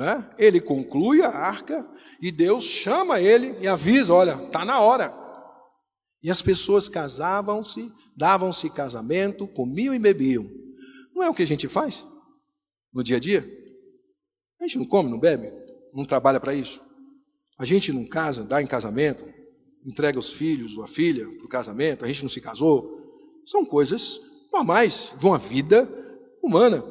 [0.00, 0.26] Né?
[0.38, 1.86] Ele conclui a arca
[2.22, 5.14] e Deus chama ele e avisa: olha, está na hora.
[6.22, 10.50] E as pessoas casavam-se, davam-se casamento, comiam e bebiam.
[11.14, 12.06] Não é o que a gente faz
[12.90, 13.44] no dia a dia?
[14.58, 15.52] A gente não come, não bebe,
[15.92, 16.82] não trabalha para isso.
[17.58, 19.28] A gente não casa, dá em casamento,
[19.84, 23.42] entrega os filhos ou a filha para o casamento, a gente não se casou.
[23.44, 24.18] São coisas
[24.50, 25.86] normais de uma vida
[26.42, 26.82] humana.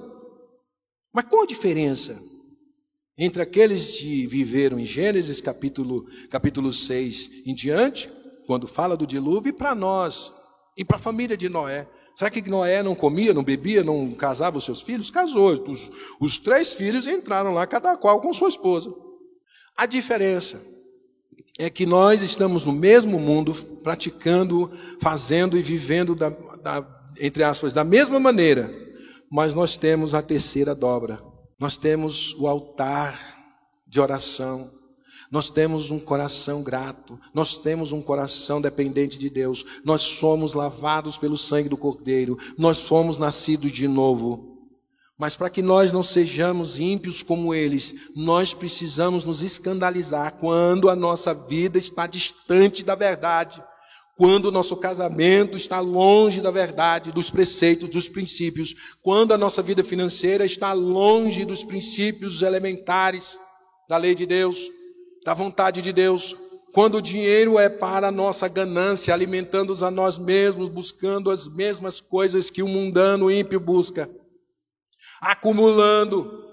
[1.12, 2.30] Mas qual a diferença
[3.20, 8.10] entre aqueles que viveram em Gênesis capítulo, capítulo 6 em diante,
[8.48, 10.32] quando fala do dilúvio, e para nós,
[10.78, 11.86] e para a família de Noé?
[12.16, 15.12] Será que Noé não comia, não bebia, não casava os seus filhos?
[15.12, 15.52] Casou.
[15.68, 18.94] Os, os três filhos entraram lá, cada qual com sua esposa.
[19.76, 20.62] A diferença
[21.58, 23.54] é que nós estamos no mesmo mundo,
[23.84, 26.86] praticando, fazendo e vivendo, da, da,
[27.20, 28.74] entre aspas, da mesma maneira,
[29.30, 31.29] mas nós temos a terceira dobra.
[31.60, 33.20] Nós temos o altar
[33.86, 34.70] de oração.
[35.32, 41.20] Nós temos um coração grato, nós temos um coração dependente de Deus, nós somos lavados
[41.20, 44.58] pelo sangue do Cordeiro, nós fomos nascidos de novo.
[45.20, 50.96] Mas para que nós não sejamos ímpios como eles, nós precisamos nos escandalizar quando a
[50.96, 53.62] nossa vida está distante da verdade,
[54.20, 59.62] quando o nosso casamento está longe da verdade, dos preceitos, dos princípios, quando a nossa
[59.62, 63.40] vida financeira está longe dos princípios elementares
[63.88, 64.70] da lei de Deus,
[65.24, 66.36] da vontade de Deus,
[66.74, 72.02] quando o dinheiro é para a nossa ganância, alimentando-os a nós mesmos, buscando as mesmas
[72.02, 74.10] coisas que o mundano ímpio busca
[75.22, 76.44] acumulando,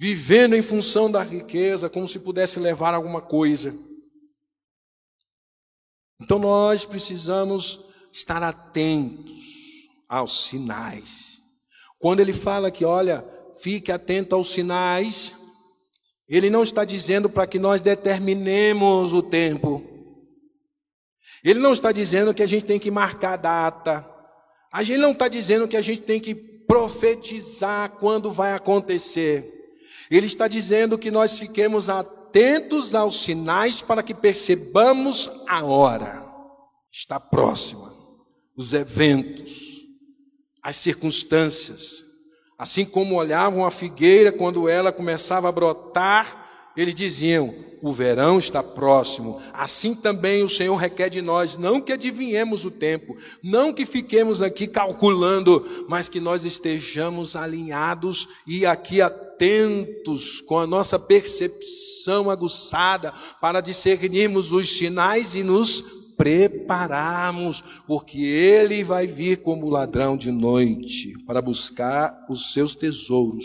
[0.00, 3.91] vivendo em função da riqueza, como se pudesse levar alguma coisa.
[6.22, 11.40] Então nós precisamos estar atentos aos sinais.
[11.98, 13.24] Quando ele fala que, olha,
[13.60, 15.34] fique atento aos sinais,
[16.28, 19.84] ele não está dizendo para que nós determinemos o tempo.
[21.42, 24.08] Ele não está dizendo que a gente tem que marcar data.
[24.72, 29.44] A gente não está dizendo que a gente tem que profetizar quando vai acontecer.
[30.08, 32.21] Ele está dizendo que nós fiquemos atentos
[32.94, 36.26] aos sinais para que percebamos a hora.
[36.90, 37.92] Está próxima.
[38.56, 39.86] Os eventos,
[40.62, 42.04] as circunstâncias.
[42.58, 48.62] Assim como olhavam a figueira quando ela começava a brotar, eles diziam: o verão está
[48.62, 49.42] próximo.
[49.52, 54.40] Assim também o Senhor requer de nós, não que adivinhemos o tempo, não que fiquemos
[54.40, 63.12] aqui calculando, mas que nós estejamos alinhados e aqui atentos com a nossa percepção aguçada
[63.40, 71.14] para discernirmos os sinais e nos prepararmos, porque ele vai vir como ladrão de noite
[71.26, 73.44] para buscar os seus tesouros.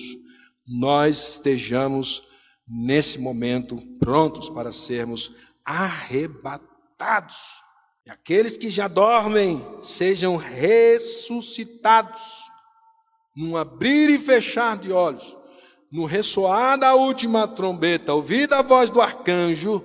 [0.67, 2.26] Nós estejamos
[2.67, 7.63] nesse momento, prontos para sermos arrebatados.
[8.05, 12.21] E aqueles que já dormem sejam ressuscitados,
[13.35, 15.37] num abrir e fechar de olhos,
[15.91, 19.81] no ressoar da última trombeta, ouvida a voz do arcanjo,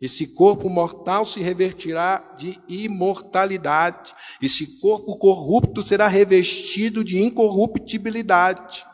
[0.00, 8.84] esse corpo mortal se revertirá de imortalidade, esse corpo corrupto será revestido de incorruptibilidade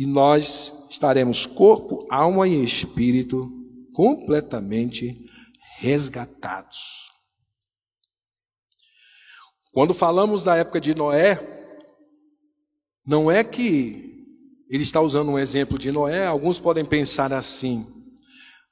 [0.00, 3.52] e nós estaremos corpo, alma e espírito
[3.92, 5.30] completamente
[5.76, 7.10] resgatados.
[9.74, 11.38] Quando falamos da época de Noé,
[13.06, 14.24] não é que
[14.70, 17.86] ele está usando um exemplo de Noé, alguns podem pensar assim,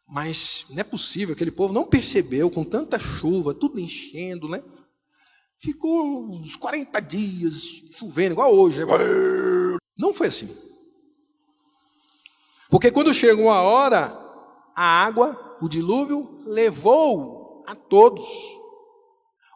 [0.08, 4.62] mas não é possível, aquele povo não percebeu com tanta chuva, tudo enchendo, né?
[5.60, 7.64] Ficou uns 40 dias
[7.98, 8.82] chovendo, igual hoje.
[8.82, 9.78] Né?
[9.98, 10.67] Não foi assim.
[12.70, 14.16] Porque quando chegou a hora,
[14.76, 18.24] a água, o dilúvio, levou a todos.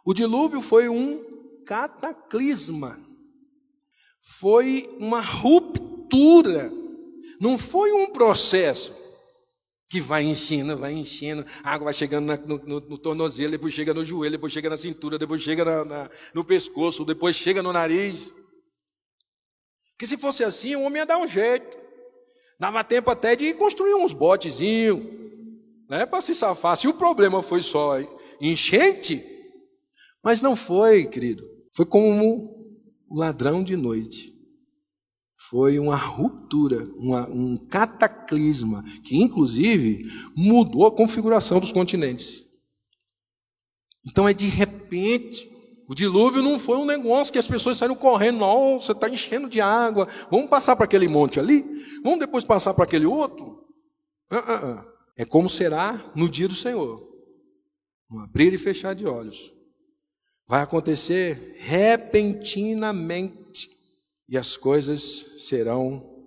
[0.05, 1.23] O dilúvio foi um
[1.65, 2.99] cataclisma,
[4.39, 6.71] foi uma ruptura,
[7.39, 9.01] não foi um processo
[9.87, 13.73] que vai enchendo, vai enchendo, a água vai chegando na, no, no, no, tornozelo, depois
[13.73, 17.61] chega no joelho, depois chega na cintura, depois chega na, na, no pescoço, depois chega
[17.61, 18.33] no nariz.
[19.97, 21.82] Que se fosse assim, o homem ia dar um jeito.
[22.59, 24.99] Dava tempo até de construir uns botezinhos,
[25.89, 26.77] né, para se safar.
[26.77, 27.97] Se o problema foi só
[28.39, 29.23] enchente,
[30.23, 31.43] mas não foi, querido.
[31.73, 32.09] Foi como
[33.11, 34.31] um ladrão de noite.
[35.49, 42.43] Foi uma ruptura, uma, um cataclisma, que inclusive mudou a configuração dos continentes.
[44.05, 45.52] Então é de repente
[45.87, 49.59] o dilúvio não foi um negócio que as pessoas saíram correndo, nossa, está enchendo de
[49.59, 51.63] água, vamos passar para aquele monte ali,
[52.03, 53.63] vamos depois passar para aquele outro.
[54.31, 54.93] Uh, uh, uh.
[55.15, 56.99] É como será no dia do Senhor,
[58.09, 59.53] um abrir e fechar de olhos.
[60.47, 63.69] Vai acontecer repentinamente
[64.27, 65.01] e as coisas
[65.47, 66.25] serão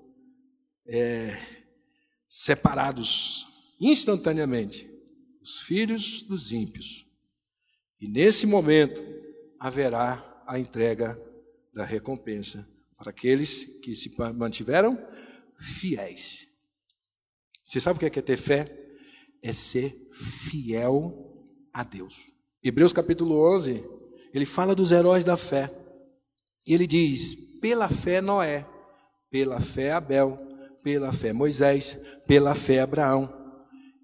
[0.87, 1.37] é,
[2.29, 3.47] separados
[3.81, 4.89] instantaneamente,
[5.43, 7.05] os filhos dos ímpios.
[8.01, 9.03] E nesse momento,
[9.59, 11.21] haverá a entrega
[11.75, 14.99] da recompensa para aqueles que se mantiveram
[15.61, 16.47] fiéis.
[17.65, 18.71] Você sabe o que é, é ter fé?
[19.43, 19.91] É ser
[20.51, 21.37] fiel
[21.73, 22.29] a Deus.
[22.63, 23.85] Hebreus capítulo 11,
[24.33, 25.71] ele fala dos heróis da fé.
[26.67, 28.67] E ele diz: pela fé Noé,
[29.31, 30.39] pela fé Abel,
[30.83, 33.33] pela fé Moisés, pela fé Abraão.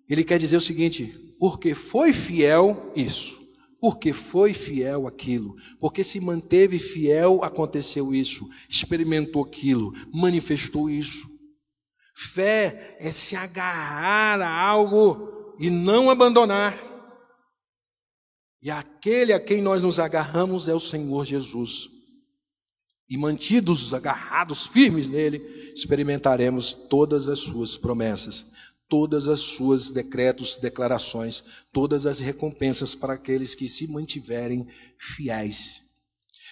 [0.08, 3.41] Ele quer dizer o seguinte: porque foi fiel isso,
[3.82, 11.28] porque foi fiel aquilo, porque se manteve fiel, aconteceu isso, experimentou aquilo, manifestou isso.
[12.14, 16.78] Fé é se agarrar a algo e não abandonar.
[18.62, 21.88] E aquele a quem nós nos agarramos é o Senhor Jesus.
[23.10, 25.38] E mantidos, agarrados, firmes nele,
[25.74, 28.52] experimentaremos todas as suas promessas,
[28.92, 34.68] todas as suas decretos, declarações, todas as recompensas para aqueles que se mantiverem
[34.98, 35.80] fiéis.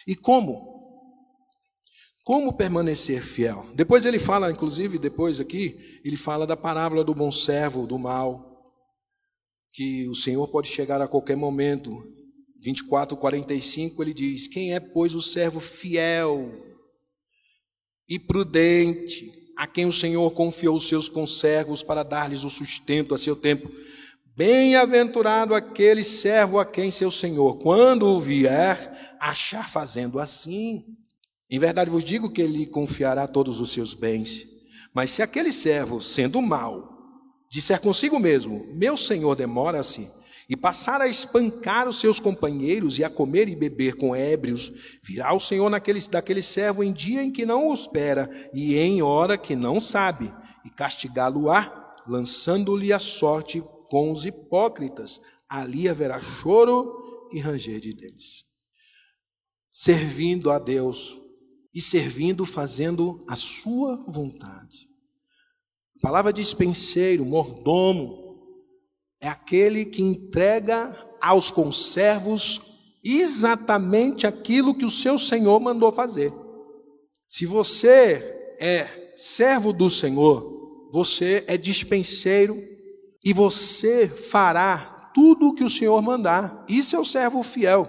[0.07, 0.81] E como?
[2.25, 3.67] Como permanecer fiel?
[3.75, 8.73] Depois ele fala, inclusive, depois aqui, ele fala da parábola do bom servo, do mal,
[9.71, 12.03] que o Senhor pode chegar a qualquer momento.
[12.63, 16.51] 24, 45, ele diz: Quem é, pois, o servo fiel
[18.09, 23.19] e prudente, a quem o Senhor confiou os seus conservos para dar-lhes o sustento a
[23.19, 23.71] seu tempo?
[24.35, 30.83] Bem-aventurado aquele servo a quem seu Senhor, quando o vier, achar fazendo assim.
[31.51, 34.47] Em verdade vos digo que ele confiará todos os seus bens.
[34.95, 36.89] Mas se aquele servo, sendo mau,
[37.51, 40.09] disser consigo mesmo: Meu senhor demora-se,
[40.51, 45.33] e passar a espancar os seus companheiros e a comer e beber com ébrios, virá
[45.33, 49.55] o Senhor naquele, daquele servo em dia em que não espera e em hora que
[49.55, 50.29] não sabe,
[50.65, 55.21] e castigá-lo-á, lançando-lhe a sorte com os hipócritas.
[55.49, 58.45] Ali haverá choro e ranger de dentes.
[59.71, 61.17] Servindo a Deus
[61.73, 64.89] e servindo, fazendo a sua vontade.
[65.99, 68.20] A palavra dispenseiro, mordomo,
[69.21, 76.33] é aquele que entrega aos conservos exatamente aquilo que o seu Senhor mandou fazer.
[77.29, 82.57] Se você é servo do Senhor, você é dispenseiro
[83.25, 86.65] e você fará tudo o que o Senhor mandar.
[86.69, 87.89] Isso é o servo fiel.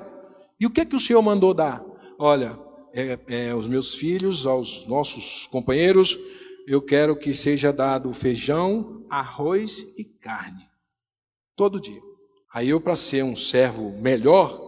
[0.60, 1.84] E o que que o Senhor mandou dar?
[2.20, 2.58] Olha,
[2.94, 6.18] é, é, os meus filhos, aos nossos companheiros,
[6.68, 10.71] eu quero que seja dado feijão, arroz e carne.
[11.56, 12.02] Todo dia.
[12.54, 14.60] Aí eu, para ser um servo melhor,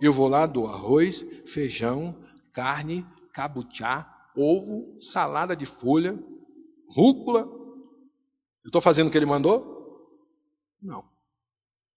[0.00, 2.16] eu vou lá do arroz, feijão,
[2.52, 6.18] carne, cabuchá, ovo, salada de folha,
[6.88, 7.40] rúcula.
[8.62, 9.80] Eu estou fazendo o que ele mandou?
[10.82, 11.08] Não.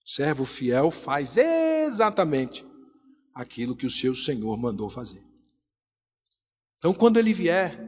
[0.06, 2.66] Servo fiel faz exatamente
[3.34, 5.24] aquilo que o seu Senhor mandou fazer.
[6.78, 7.80] Então, quando ele vier,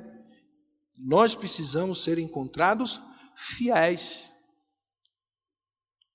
[0.97, 3.01] nós precisamos ser encontrados
[3.36, 4.32] fiéis,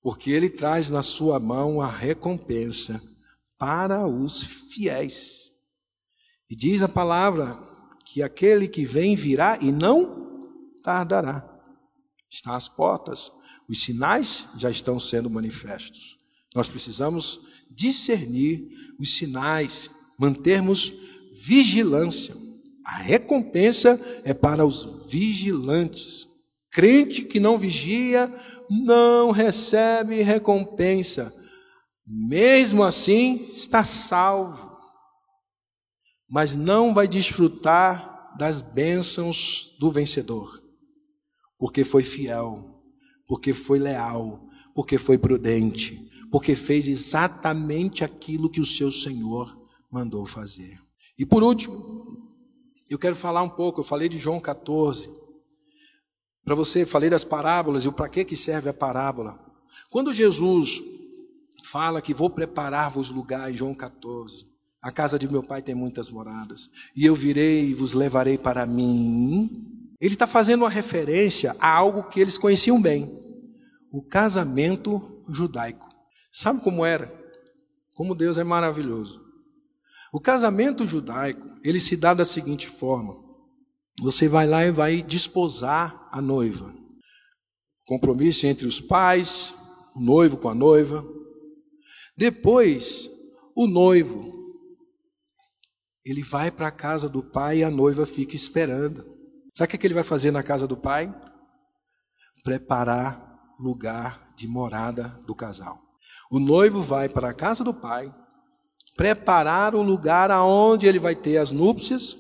[0.03, 3.01] porque ele traz na sua mão a recompensa
[3.59, 5.51] para os fiéis.
[6.48, 7.57] E diz a palavra
[8.05, 10.40] que aquele que vem virá e não
[10.82, 11.46] tardará.
[12.28, 13.30] Está às portas,
[13.68, 16.18] os sinais já estão sendo manifestos.
[16.55, 20.92] Nós precisamos discernir os sinais, mantermos
[21.34, 22.34] vigilância.
[22.84, 26.26] A recompensa é para os vigilantes.
[26.70, 28.32] Crente que não vigia
[28.70, 31.34] não recebe recompensa.
[32.06, 34.70] Mesmo assim, está salvo,
[36.30, 40.60] mas não vai desfrutar das bênçãos do vencedor,
[41.58, 42.80] porque foi fiel,
[43.26, 49.52] porque foi leal, porque foi prudente, porque fez exatamente aquilo que o seu Senhor
[49.90, 50.80] mandou fazer.
[51.18, 51.76] E por último,
[52.88, 55.19] eu quero falar um pouco, eu falei de João 14.
[56.45, 59.38] Para você, falei das parábolas e o para que que serve a parábola.
[59.91, 60.80] Quando Jesus
[61.64, 64.51] fala que vou preparar-vos lugar em João 14,
[64.82, 68.64] a casa de meu pai tem muitas moradas, e eu virei e vos levarei para
[68.64, 69.95] mim.
[70.01, 73.07] Ele está fazendo uma referência a algo que eles conheciam bem:
[73.93, 75.88] o casamento judaico.
[76.32, 77.12] Sabe como era?
[77.95, 79.22] Como Deus é maravilhoso.
[80.12, 83.16] O casamento judaico, ele se dá da seguinte forma:
[83.99, 86.74] você vai lá e vai desposar a noiva.
[87.86, 89.55] Compromisso entre os pais,
[89.97, 91.05] o noivo com a noiva.
[92.16, 93.11] Depois,
[93.57, 94.30] o noivo
[96.05, 99.05] ele vai para a casa do pai e a noiva fica esperando.
[99.55, 101.14] Sabe o que ele vai fazer na casa do pai?
[102.43, 105.78] Preparar lugar de morada do casal.
[106.30, 108.14] O noivo vai para a casa do pai,
[108.97, 112.16] preparar o lugar aonde ele vai ter as núpcias,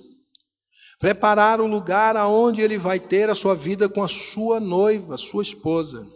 [1.00, 5.42] preparar o lugar aonde ele vai ter a sua vida com a sua noiva, sua
[5.42, 6.06] esposa.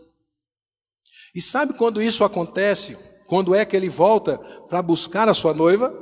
[1.34, 2.96] E sabe quando isso acontece?
[3.26, 4.36] Quando é que ele volta
[4.68, 5.92] para buscar a sua noiva?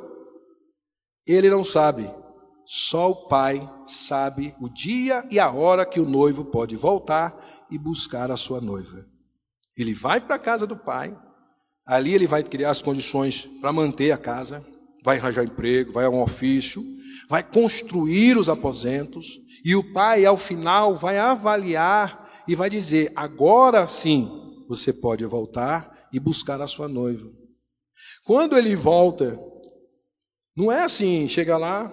[1.24, 2.10] Ele não sabe.
[2.66, 7.78] Só o pai sabe o dia e a hora que o noivo pode voltar e
[7.78, 9.06] buscar a sua noiva.
[9.76, 11.16] Ele vai para a casa do pai,
[11.86, 14.64] ali ele vai criar as condições para manter a casa,
[15.04, 16.82] vai arranjar emprego, vai a um ofício,
[17.28, 23.86] vai construir os aposentos, e o pai, ao final, vai avaliar e vai dizer: agora
[23.86, 27.30] sim você pode voltar e buscar a sua noiva.
[28.24, 29.38] Quando ele volta,
[30.56, 31.92] não é assim, chega lá,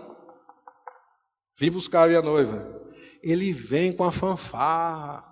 [1.59, 2.77] vim buscar a minha noiva.
[3.21, 5.25] Ele vem com a fanfarra.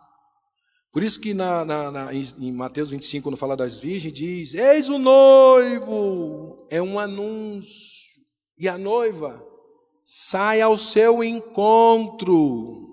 [0.91, 4.89] Por isso que na, na, na, em Mateus 25, quando fala das virgens, diz: Eis
[4.89, 7.97] o noivo, é um anúncio.
[8.59, 9.46] E a noiva
[10.09, 12.87] sai ao seu encontro.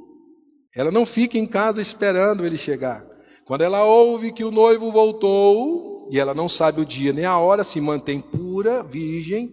[0.75, 3.07] Ela não fica em casa esperando ele chegar.
[3.45, 7.39] Quando ela ouve que o noivo voltou, e ela não sabe o dia nem a
[7.39, 9.49] hora, se mantém pura, virgem,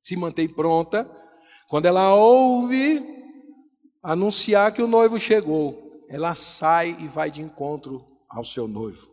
[0.00, 1.10] se mantém pronta.
[1.68, 3.04] Quando ela ouve
[4.00, 9.10] anunciar que o noivo chegou, ela sai e vai de encontro ao seu noivo.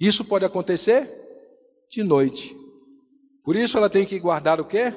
[0.00, 1.06] Isso pode acontecer
[1.90, 2.56] de noite.
[3.44, 4.94] Por isso ela tem que guardar o quê?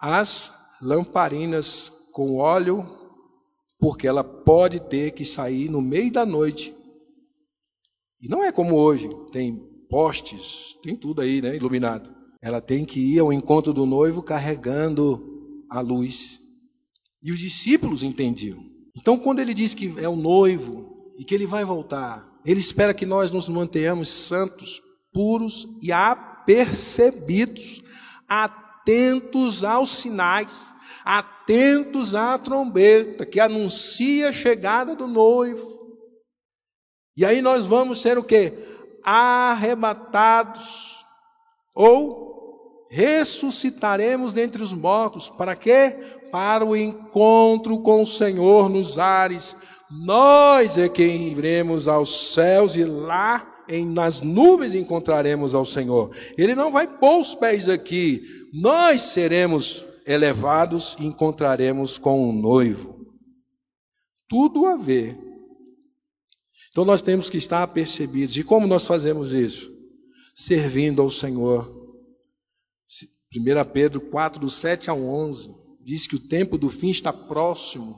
[0.00, 2.86] As lamparinas com óleo,
[3.78, 6.74] porque ela pode ter que sair no meio da noite.
[8.20, 9.56] E não é como hoje, tem
[9.88, 12.14] postes, tem tudo aí, né, iluminado.
[12.42, 16.40] Ela tem que ir ao encontro do noivo carregando a luz.
[17.22, 18.62] E os discípulos entendiam.
[18.96, 22.94] Então, quando ele diz que é o noivo e que ele vai voltar, ele espera
[22.94, 24.80] que nós nos mantenhamos santos,
[25.12, 27.82] puros e apercebidos,
[28.80, 30.72] atentos aos sinais,
[31.04, 35.78] atentos à trombeta que anuncia a chegada do noivo.
[37.16, 38.52] E aí nós vamos ser o que?
[39.04, 41.04] Arrebatados
[41.74, 45.28] ou ressuscitaremos dentre os mortos.
[45.28, 46.18] Para quê?
[46.32, 49.56] Para o encontro com o Senhor nos ares.
[49.90, 56.14] Nós é quem iremos aos céus e lá em, nas nuvens encontraremos ao Senhor.
[56.36, 58.22] Ele não vai pôr os pés aqui.
[58.52, 63.06] Nós seremos elevados e encontraremos com o noivo.
[64.28, 65.18] Tudo a ver.
[66.68, 68.36] Então nós temos que estar apercebidos.
[68.36, 69.70] E como nós fazemos isso?
[70.34, 71.80] Servindo ao Senhor
[73.32, 75.54] 1 Pedro 4, do 7 ao 11,
[75.84, 77.96] diz que o tempo do fim está próximo,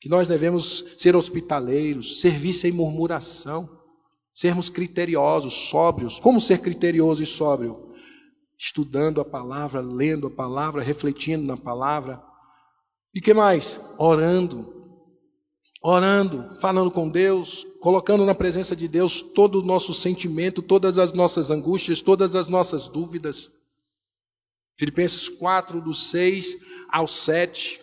[0.00, 3.68] que nós devemos ser hospitaleiros, servir sem murmuração,
[4.34, 6.18] sermos criteriosos, sóbrios.
[6.18, 7.94] Como ser criterioso e sóbrio?
[8.58, 12.20] Estudando a palavra, lendo a palavra, refletindo na palavra.
[13.14, 13.80] E que mais?
[13.96, 14.74] Orando.
[15.80, 21.12] Orando, falando com Deus, colocando na presença de Deus todo o nosso sentimento, todas as
[21.12, 23.50] nossas angústias, todas as nossas dúvidas.
[24.78, 26.56] Filipenses 4, do 6
[26.90, 27.80] ao 7.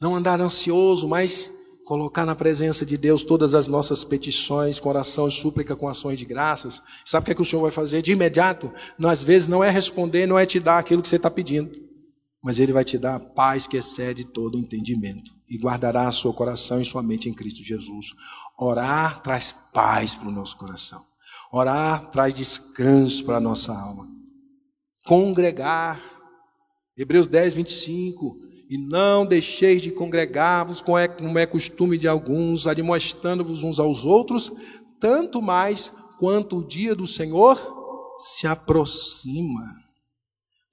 [0.00, 1.55] Não andar ansioso, mas
[1.86, 6.18] colocar na presença de Deus todas as nossas petições, com oração e súplica, com ações
[6.18, 6.82] de graças.
[7.04, 8.72] Sabe o que, é que o Senhor vai fazer de imediato?
[8.98, 11.70] Às vezes não é responder, não é te dar aquilo que você está pedindo,
[12.42, 16.80] mas Ele vai te dar a paz que excede todo entendimento e guardará seu coração
[16.80, 18.08] e sua mente em Cristo Jesus.
[18.58, 21.00] Orar traz paz para o nosso coração.
[21.52, 24.16] Orar traz descanso para a nossa alma
[25.04, 26.02] congregar.
[26.96, 28.45] Hebreus 10, 25.
[28.68, 34.52] E não deixeis de congregar-vos, como é costume de alguns, admoestando-vos uns aos outros,
[34.98, 37.56] tanto mais quanto o dia do Senhor
[38.18, 39.62] se aproxima.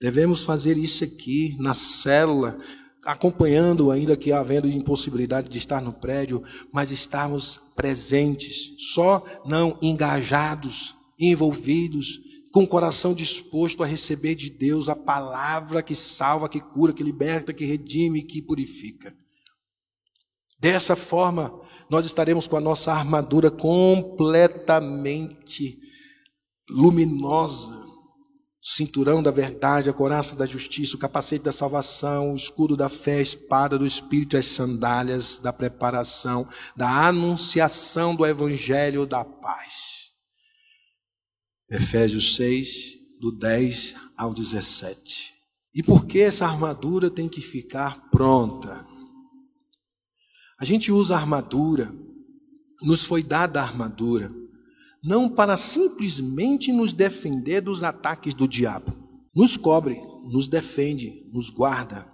[0.02, 2.60] Devemos fazer isso aqui, na célula,
[3.06, 10.96] acompanhando, ainda que havendo impossibilidade de estar no prédio, mas estarmos presentes, só não engajados,
[11.20, 16.94] envolvidos com o coração disposto a receber de Deus a palavra que salva, que cura,
[16.94, 19.12] que liberta, que redime, que purifica.
[20.60, 21.52] Dessa forma,
[21.90, 25.80] nós estaremos com a nossa armadura completamente
[26.70, 27.82] luminosa.
[28.62, 33.18] cinturão da verdade, a coraça da justiça, o capacete da salvação, o escudo da fé,
[33.18, 36.48] a espada do Espírito, as sandálias da preparação,
[36.78, 39.93] da anunciação do Evangelho da paz.
[41.74, 45.34] Efésios 6, do 10 ao 17.
[45.74, 48.86] E por que essa armadura tem que ficar pronta?
[50.60, 51.92] A gente usa a armadura,
[52.84, 54.32] nos foi dada a armadura,
[55.04, 58.94] não para simplesmente nos defender dos ataques do diabo.
[59.36, 60.00] nos cobre,
[60.32, 62.08] nos defende, nos guarda.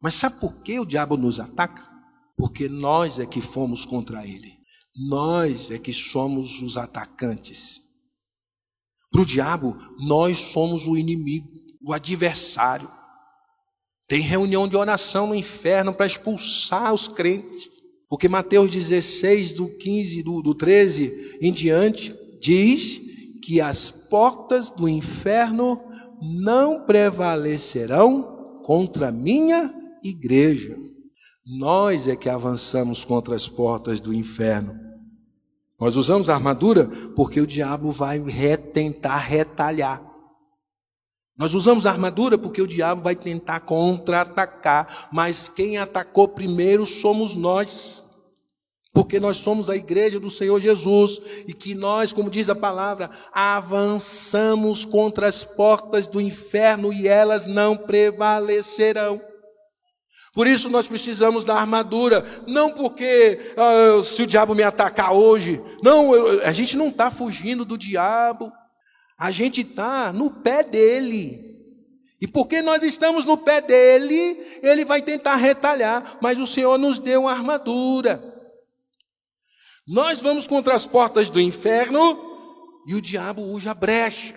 [0.00, 1.86] Mas sabe por que o diabo nos ataca?
[2.34, 4.54] Porque nós é que fomos contra ele.
[5.10, 7.81] Nós é que somos os atacantes.
[9.12, 11.46] Para o diabo, nós somos o inimigo,
[11.82, 12.88] o adversário.
[14.08, 17.68] Tem reunião de oração no inferno para expulsar os crentes.
[18.08, 23.00] Porque Mateus 16, do 15, do, do 13 em diante, diz
[23.42, 25.80] que as portas do inferno
[26.20, 30.76] não prevalecerão contra a minha igreja.
[31.58, 34.81] Nós é que avançamos contra as portas do inferno.
[35.82, 38.22] Nós usamos a armadura porque o diabo vai
[38.72, 40.00] tentar retalhar.
[41.36, 47.34] Nós usamos a armadura porque o diabo vai tentar contra-atacar, mas quem atacou primeiro somos
[47.34, 48.00] nós.
[48.94, 53.10] Porque nós somos a igreja do Senhor Jesus e que nós, como diz a palavra,
[53.32, 59.20] avançamos contra as portas do inferno e elas não prevalecerão.
[60.32, 65.60] Por isso nós precisamos da armadura, não porque uh, se o diabo me atacar hoje,
[65.82, 68.50] não, eu, a gente não está fugindo do diabo,
[69.18, 71.52] a gente está no pé dele.
[72.18, 76.98] E porque nós estamos no pé dele, ele vai tentar retalhar, mas o Senhor nos
[76.98, 78.22] deu uma armadura.
[79.86, 82.18] Nós vamos contra as portas do inferno
[82.86, 84.34] e o diabo usa a brecha.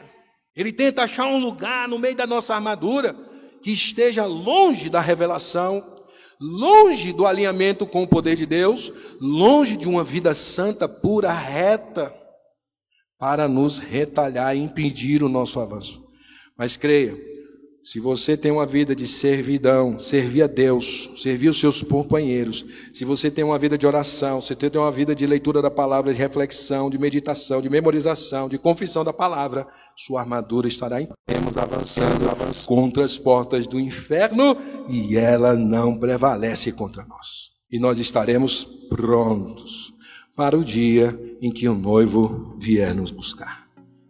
[0.54, 3.16] Ele tenta achar um lugar no meio da nossa armadura
[3.66, 5.84] que esteja longe da revelação,
[6.40, 12.14] longe do alinhamento com o poder de Deus, longe de uma vida santa, pura, reta,
[13.18, 16.00] para nos retalhar e impedir o nosso avanço.
[16.56, 17.18] Mas creia,
[17.86, 23.06] se você tem uma vida de servidão, servir a Deus, servir os seus companheiros, se
[23.06, 26.12] você tem uma vida de oração, se você tem uma vida de leitura da palavra,
[26.12, 31.60] de reflexão, de meditação, de memorização, de confissão da palavra, sua armadura estará em termos
[31.60, 34.58] avançando, avançando contra as portas do inferno
[34.90, 37.52] e ela não prevalece contra nós.
[37.72, 39.94] E nós estaremos prontos
[40.36, 43.64] para o dia em que o noivo vier nos buscar.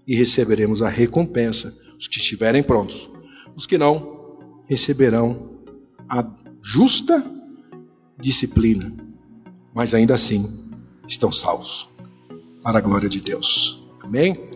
[0.07, 3.13] E receberemos a recompensa, os que estiverem prontos
[3.55, 5.59] os que não receberão
[6.09, 6.25] a
[6.61, 7.23] justa
[8.19, 8.91] disciplina,
[9.73, 10.45] mas ainda assim
[11.07, 11.89] estão salvos,
[12.63, 13.87] para a glória de Deus.
[14.01, 14.54] Amém?